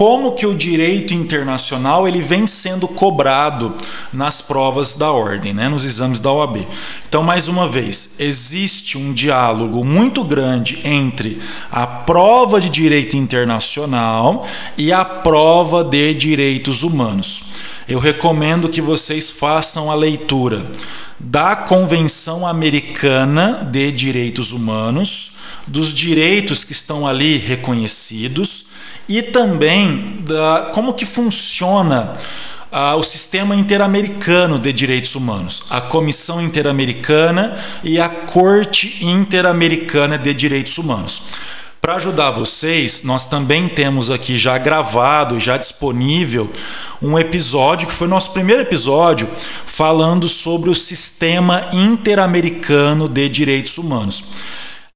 como 0.00 0.32
que 0.32 0.46
o 0.46 0.54
direito 0.54 1.12
internacional 1.12 2.08
ele 2.08 2.22
vem 2.22 2.46
sendo 2.46 2.88
cobrado 2.88 3.74
nas 4.10 4.40
provas 4.40 4.94
da 4.94 5.12
ordem, 5.12 5.52
né, 5.52 5.68
nos 5.68 5.84
exames 5.84 6.20
da 6.20 6.32
OAB. 6.32 6.66
Então, 7.06 7.22
mais 7.22 7.48
uma 7.48 7.68
vez, 7.68 8.18
existe 8.18 8.96
um 8.96 9.12
diálogo 9.12 9.84
muito 9.84 10.24
grande 10.24 10.80
entre 10.84 11.42
a 11.70 11.86
prova 11.86 12.58
de 12.62 12.70
direito 12.70 13.14
internacional 13.14 14.48
e 14.78 14.90
a 14.90 15.04
prova 15.04 15.84
de 15.84 16.14
direitos 16.14 16.82
humanos. 16.82 17.42
Eu 17.86 17.98
recomendo 17.98 18.70
que 18.70 18.80
vocês 18.80 19.30
façam 19.30 19.90
a 19.90 19.94
leitura 19.94 20.66
da 21.18 21.54
Convenção 21.54 22.46
Americana 22.46 23.68
de 23.70 23.92
Direitos 23.92 24.50
Humanos, 24.50 25.32
dos 25.66 25.92
direitos 25.92 26.64
que 26.64 26.72
estão 26.72 27.06
ali 27.06 27.36
reconhecidos 27.36 28.70
e 29.10 29.22
também 29.22 30.18
da 30.20 30.70
como 30.72 30.94
que 30.94 31.04
funciona 31.04 32.12
ah, 32.70 32.94
o 32.94 33.02
sistema 33.02 33.56
interamericano 33.56 34.56
de 34.56 34.72
direitos 34.72 35.16
humanos, 35.16 35.64
a 35.68 35.80
Comissão 35.80 36.40
Interamericana 36.40 37.58
e 37.82 37.98
a 37.98 38.08
Corte 38.08 39.04
Interamericana 39.04 40.16
de 40.16 40.32
Direitos 40.32 40.78
Humanos. 40.78 41.22
Para 41.80 41.96
ajudar 41.96 42.30
vocês, 42.30 43.02
nós 43.02 43.26
também 43.26 43.68
temos 43.68 44.10
aqui 44.10 44.38
já 44.38 44.56
gravado, 44.58 45.40
já 45.40 45.56
disponível, 45.56 46.48
um 47.02 47.18
episódio 47.18 47.88
que 47.88 47.92
foi 47.92 48.06
nosso 48.06 48.30
primeiro 48.30 48.62
episódio 48.62 49.28
falando 49.66 50.28
sobre 50.28 50.70
o 50.70 50.74
sistema 50.74 51.68
interamericano 51.72 53.08
de 53.08 53.28
direitos 53.28 53.76
humanos. 53.76 54.22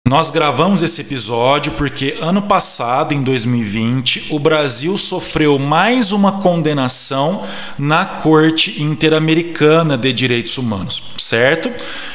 Nós 0.07 0.29
gravamos 0.29 0.83
esse 0.83 1.01
episódio 1.01 1.73
porque 1.73 2.19
ano 2.21 2.43
passado, 2.43 3.15
em 3.15 3.23
2020, 3.23 4.35
o 4.35 4.39
Brasil 4.39 4.99
sofreu 4.99 5.59
mais 5.59 6.13
uma 6.13 6.43
condenação 6.43 7.43
na 7.79 8.05
Corte 8.05 8.83
Interamericana 8.83 9.97
de 9.97 10.13
Direitos 10.13 10.59
Humanos, 10.59 11.03
certo? 11.17 11.71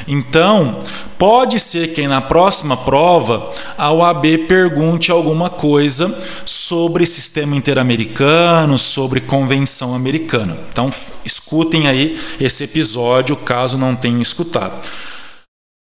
Então, 0.06 0.78
pode 1.18 1.58
ser 1.58 1.88
que 1.88 2.06
na 2.06 2.20
próxima 2.20 2.76
prova 2.76 3.50
a 3.76 3.90
OAB 3.90 4.46
pergunte 4.46 5.10
alguma 5.10 5.50
coisa 5.50 6.16
sobre 6.44 7.04
sistema 7.04 7.56
interamericano, 7.56 8.78
sobre 8.78 9.20
convenção 9.20 9.96
americana. 9.96 10.56
Então, 10.70 10.90
escutem 11.24 11.88
aí 11.88 12.20
esse 12.40 12.62
episódio 12.62 13.34
caso 13.34 13.76
não 13.76 13.96
tenham 13.96 14.22
escutado. 14.22 14.76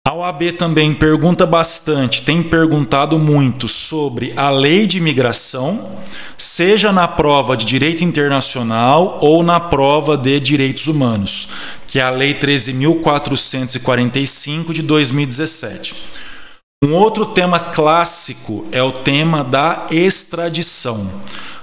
A 0.07 0.13
OAB 0.13 0.53
também 0.53 0.93
pergunta 0.93 1.45
bastante, 1.45 2.21
tem 2.21 2.41
perguntado 2.41 3.19
muito 3.19 3.67
sobre 3.67 4.31
a 4.37 4.49
lei 4.49 4.87
de 4.87 4.99
imigração, 4.99 5.97
seja 6.37 6.93
na 6.93 7.09
prova 7.09 7.57
de 7.57 7.65
direito 7.65 8.05
internacional 8.05 9.19
ou 9.21 9.43
na 9.43 9.59
prova 9.59 10.15
de 10.15 10.39
direitos 10.39 10.87
humanos, 10.87 11.49
que 11.85 11.99
é 11.99 12.03
a 12.03 12.09
Lei 12.09 12.33
13.445 12.33 14.71
de 14.71 14.81
2017. 14.81 15.93
Um 16.85 16.93
outro 16.93 17.25
tema 17.25 17.59
clássico 17.59 18.65
é 18.71 18.81
o 18.81 18.93
tema 18.93 19.43
da 19.43 19.87
extradição. 19.91 21.05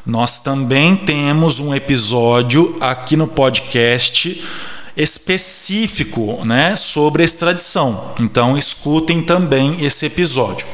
Nós 0.04 0.38
também 0.38 0.94
temos 0.94 1.60
um 1.60 1.74
episódio 1.74 2.76
aqui 2.78 3.16
no 3.16 3.26
podcast 3.26 4.44
específico 4.96 6.44
né, 6.44 6.76
sobre 6.76 7.24
extradição. 7.24 8.12
Então, 8.18 8.56
escutem 8.56 9.22
também 9.22 9.84
esse 9.84 10.06
episódio. 10.06 10.66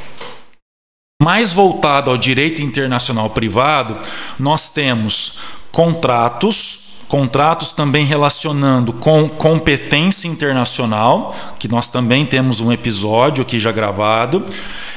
Mais 1.23 1.53
voltado 1.53 2.11
ao 2.11 2.17
direito 2.17 2.63
internacional 2.63 3.29
privado, 3.31 3.99
nós 4.39 4.71
temos 4.71 5.39
contratos, 5.71 6.79
contratos 7.09 7.73
também 7.73 8.07
relacionando 8.07 8.93
com 8.93 9.29
competência 9.29 10.29
internacional, 10.29 11.37
que 11.59 11.69
nós 11.69 11.89
também 11.89 12.25
temos 12.25 12.61
um 12.61 12.73
episódio 12.73 13.43
aqui 13.43 13.61
já 13.61 13.71
gravado, 13.71 14.47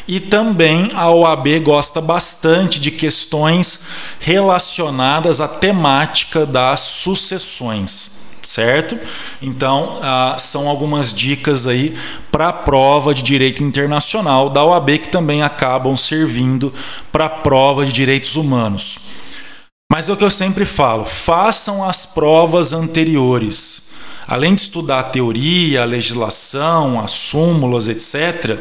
e 0.07 0.21
também 0.21 0.91
a 0.95 1.09
OAB 1.11 1.59
gosta 1.61 1.99
bastante 1.99 2.79
de 2.79 2.91
questões 2.91 3.87
relacionadas 4.19 5.41
à 5.41 5.47
temática 5.47 6.45
das 6.45 6.79
sucessões 6.79 8.32
certo? 8.53 8.97
Então, 9.41 9.97
ah, 10.01 10.35
são 10.37 10.69
algumas 10.69 11.11
dicas 11.11 11.65
aí 11.65 11.97
para 12.31 12.49
a 12.49 12.53
prova 12.53 13.11
de 13.11 13.23
direito 13.23 13.63
internacional 13.63 14.47
da 14.47 14.63
OAB 14.63 14.99
que 14.99 15.09
também 15.09 15.41
acabam 15.41 15.97
servindo 15.97 16.71
para 17.11 17.25
a 17.25 17.29
prova 17.29 17.83
de 17.83 17.91
direitos 17.91 18.35
humanos. 18.35 18.99
Mas 19.91 20.07
é 20.07 20.13
o 20.13 20.17
que 20.17 20.23
eu 20.23 20.31
sempre 20.31 20.65
falo: 20.65 21.03
façam 21.03 21.83
as 21.83 22.05
provas 22.05 22.73
anteriores. 22.73 23.93
Além 24.25 24.55
de 24.55 24.61
estudar 24.61 24.99
a 24.99 25.03
teoria, 25.03 25.81
a 25.81 25.85
legislação, 25.85 26.99
as 27.01 27.11
súmulas, 27.11 27.89
etc., 27.89 28.57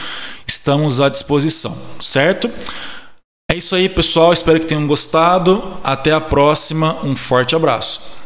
estamos 0.65 0.99
à 0.99 1.11
disposição, 1.11 1.77
certo? 2.01 2.51
É 3.51 3.55
isso 3.55 3.75
aí, 3.75 3.87
pessoal. 3.87 4.33
Espero 4.33 4.59
que 4.59 4.65
tenham 4.65 4.87
gostado. 4.87 5.63
Até 5.85 6.11
a 6.11 6.21
próxima. 6.23 7.05
Um 7.05 7.15
forte 7.15 7.55
abraço. 7.55 8.24